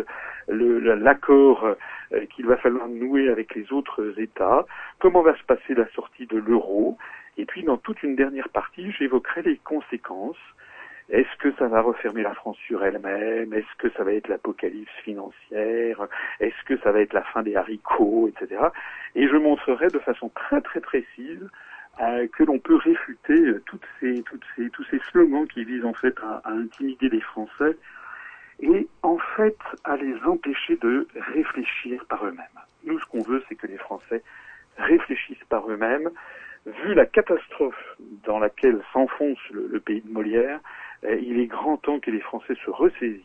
[0.48, 4.66] l'accord euh, qu'il va falloir nouer avec les autres États,
[5.00, 6.98] comment va se passer la sortie de l'euro,
[7.38, 10.38] et puis dans toute une dernière partie, j'évoquerai les conséquences.
[11.10, 13.54] Est-ce que ça va refermer la France sur elle-même?
[13.54, 16.08] Est-ce que ça va être l'apocalypse financière?
[16.40, 18.62] Est-ce que ça va être la fin des haricots, etc.
[19.14, 21.48] Et je montrerai de façon très très précise
[22.02, 25.86] euh, que l'on peut réfuter euh, toutes ces, toutes ces, tous ces slogans qui visent
[25.86, 27.78] en fait à, intimider les Français
[28.60, 32.46] et en fait à les empêcher de réfléchir par eux-mêmes.
[32.84, 34.24] Nous, ce qu'on veut, c'est que les Français
[34.78, 36.10] réfléchissent par eux-mêmes.
[36.66, 37.96] Vu la catastrophe
[38.26, 40.60] dans laquelle s'enfonce le, pays de Molière,
[41.22, 43.22] il est grand temps que les Français se ressaisissent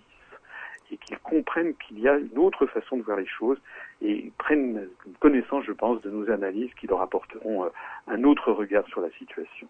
[0.93, 3.59] et qu'ils comprennent qu'il y a une autre façon de voir les choses
[4.03, 4.89] et prennent
[5.21, 7.71] connaissance, je pense, de nos analyses qui leur apporteront
[8.09, 9.69] un autre regard sur la situation.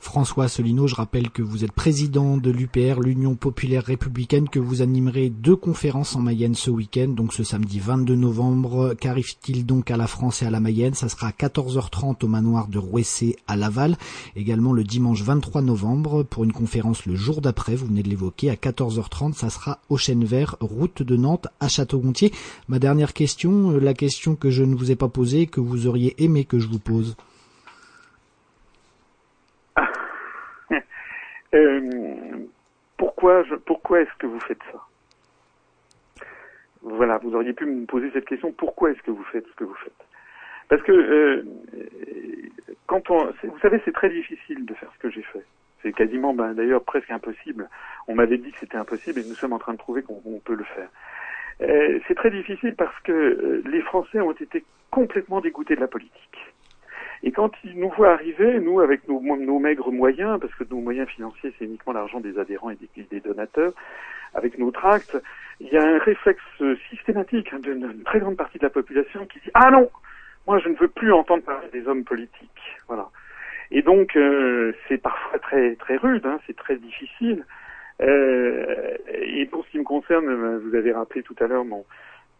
[0.00, 4.80] François Asselineau, je rappelle que vous êtes président de l'UPR, l'Union populaire républicaine, que vous
[4.80, 8.94] animerez deux conférences en Mayenne ce week-end, donc ce samedi 22 novembre.
[8.94, 10.94] Qu'arrive-t-il donc à la France et à la Mayenne?
[10.94, 13.96] Ça sera à 14h30 au manoir de Rouessé à Laval.
[14.36, 18.50] Également le dimanche 23 novembre pour une conférence le jour d'après, vous venez de l'évoquer,
[18.50, 22.32] à 14h30, ça sera au Chêne Vert, route de Nantes à Château-Gontier.
[22.68, 26.14] Ma dernière question, la question que je ne vous ai pas posée, que vous auriez
[26.22, 27.16] aimé que je vous pose.
[30.72, 30.76] Euh,
[32.96, 34.80] pourquoi je, pourquoi est-ce que vous faites ça?
[36.82, 38.52] Voilà, vous auriez pu me poser cette question.
[38.52, 39.92] Pourquoi est-ce que vous faites ce que vous faites?
[40.68, 41.42] Parce que euh,
[42.86, 45.44] quand on, vous savez, c'est très difficile de faire ce que j'ai fait.
[45.82, 47.68] C'est quasiment, ben, d'ailleurs, presque impossible.
[48.08, 50.54] On m'avait dit que c'était impossible et nous sommes en train de prouver qu'on peut
[50.54, 50.88] le faire.
[51.60, 55.88] Euh, c'est très difficile parce que euh, les Français ont été complètement dégoûtés de la
[55.88, 56.54] politique.
[57.38, 59.20] Quand ils nous voient arriver, nous, avec nos,
[59.60, 62.78] maigres moyens, parce que nos moyens financiers, c'est uniquement l'argent des adhérents et
[63.12, 63.70] des, donateurs,
[64.34, 65.16] avec nos tracts,
[65.60, 66.42] il y a un réflexe
[66.90, 69.88] systématique hein, d'une très grande partie de la population qui dit Ah non,
[70.48, 72.76] moi je ne veux plus entendre parler des hommes politiques.
[72.88, 73.08] Voilà.
[73.70, 77.46] Et donc euh, c'est parfois très très rude, hein, c'est très difficile.
[78.02, 80.26] Euh, et pour ce qui me concerne,
[80.56, 81.84] vous avez rappelé tout à l'heure mon,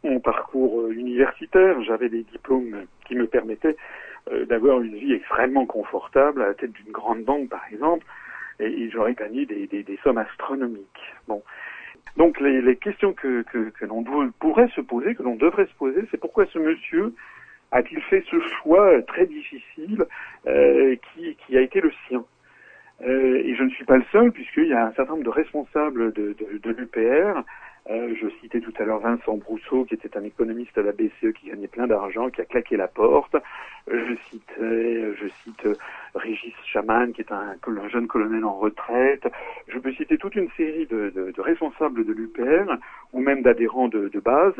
[0.02, 1.80] mon parcours universitaire.
[1.84, 4.07] J'avais des diplômes qui me permettaient euh,
[4.48, 8.06] d'avoir une vie extrêmement confortable à la tête d'une grande banque, par exemple,
[8.60, 11.14] et, et j'aurais gagné des, des, des, sommes astronomiques.
[11.26, 11.42] Bon.
[12.16, 14.04] Donc les, les questions que, que, que l'on
[14.40, 17.14] pourrait se poser, que l'on devrait se poser, c'est pourquoi ce monsieur
[17.70, 20.04] a-t-il fait ce choix très difficile
[20.46, 22.24] euh, qui, qui a été le sien
[23.06, 25.30] euh, Et je ne suis pas le seul, puisqu'il y a un certain nombre de
[25.30, 27.44] responsables de, de, de l'UPR
[27.90, 31.32] euh, je citais tout à l'heure Vincent Brousseau, qui était un économiste à la BCE
[31.38, 33.36] qui gagnait plein d'argent, qui a claqué la porte.
[33.90, 35.66] Je citais, je cite
[36.14, 39.26] Régis Chaman, qui est un, un, jeune colonel en retraite.
[39.68, 42.72] Je peux citer toute une série de responsables de l'UPR,
[43.12, 44.54] ou même d'adhérents de, de, base,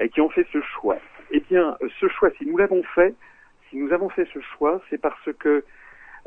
[0.00, 0.98] euh, qui ont fait ce choix.
[1.30, 3.14] Eh bien, ce choix, si nous l'avons fait,
[3.70, 5.64] si nous avons fait ce choix, c'est parce que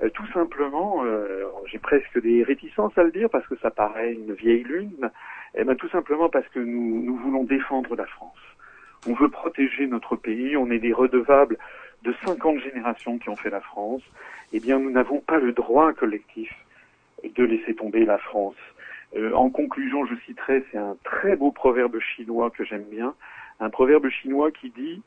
[0.02, 4.14] euh, tout simplement, euh, j'ai presque des réticences à le dire parce que ça paraît
[4.14, 5.12] une vieille lune,
[5.56, 8.38] eh bien tout simplement parce que nous, nous voulons défendre la France.
[9.08, 11.58] On veut protéger notre pays, on est des redevables
[12.04, 14.02] de 50 générations qui ont fait la France.
[14.54, 16.54] Eh bien, nous n'avons pas le droit collectif
[17.24, 18.56] de laisser tomber la France.
[19.16, 23.16] Euh, en conclusion, je citerai, c'est un très beau proverbe chinois que j'aime bien,
[23.60, 25.02] un proverbe chinois qui dit,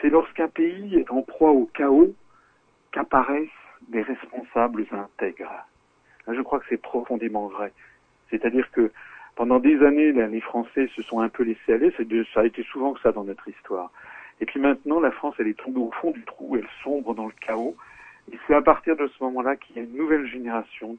[0.00, 2.14] c'est lorsqu'un pays est en proie au chaos
[2.92, 3.48] qu'apparaissent
[3.88, 5.66] des responsables intègres.
[6.26, 7.72] Je crois que c'est profondément vrai.
[8.30, 8.90] C'est-à-dire que
[9.36, 11.92] pendant des années, les Français se sont un peu laissés aller.
[12.34, 13.90] Ça a été souvent que ça dans notre histoire.
[14.40, 17.26] Et puis maintenant, la France, elle est tombée au fond du trou, elle sombre dans
[17.26, 17.76] le chaos.
[18.32, 20.96] Et c'est à partir de ce moment-là qu'il y a une nouvelle génération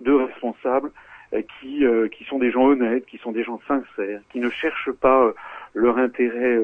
[0.00, 0.90] de responsables
[1.34, 4.48] euh, qui, euh, qui sont des gens honnêtes, qui sont des gens sincères, qui ne
[4.48, 5.32] cherchent pas euh,
[5.74, 6.58] leur intérêt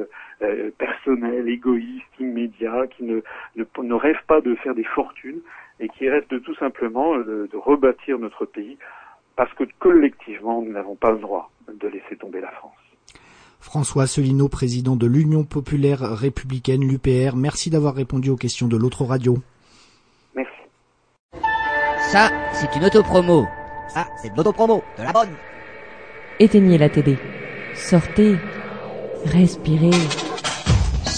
[0.45, 3.21] euh, personnel, égoïste, immédiat, qui ne,
[3.57, 5.41] ne, ne, rêvent pas de faire des fortunes
[5.81, 8.79] et qui rêvent tout simplement de, de rebâtir notre pays
[9.37, 12.73] parce que collectivement, nous n'avons pas le droit de laisser tomber la France.
[13.61, 19.05] François Asselineau, président de l'Union populaire républicaine, l'UPR, merci d'avoir répondu aux questions de l'autre
[19.05, 19.39] radio.
[20.37, 20.53] Merci.
[22.11, 23.47] Ça, c'est une autopromo.
[23.89, 25.35] Ça, c'est de l'autopromo, de la bonne.
[26.39, 27.17] Éteignez la télé.
[27.75, 28.37] Sortez.
[29.25, 29.91] Respirez.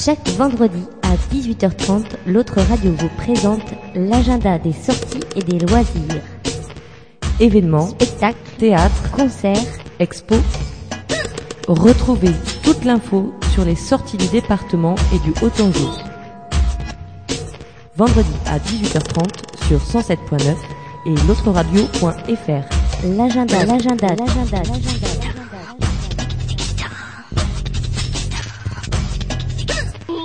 [0.07, 6.23] Chaque vendredi à 18h30, l'autre radio vous présente l'agenda des sorties et des loisirs.
[7.41, 9.67] Événements, Spectacles, théâtre, concerts,
[9.99, 10.39] expos.
[11.67, 12.31] Retrouvez
[12.63, 15.91] toute l'info sur les sorties du département et du Haut-Anjou.
[17.97, 20.55] Vendredi à 18h30 sur 107.9
[21.07, 22.63] et l'autre radio.fr.
[23.03, 25.06] l'agenda, l'agenda, l'agenda, l'agenda.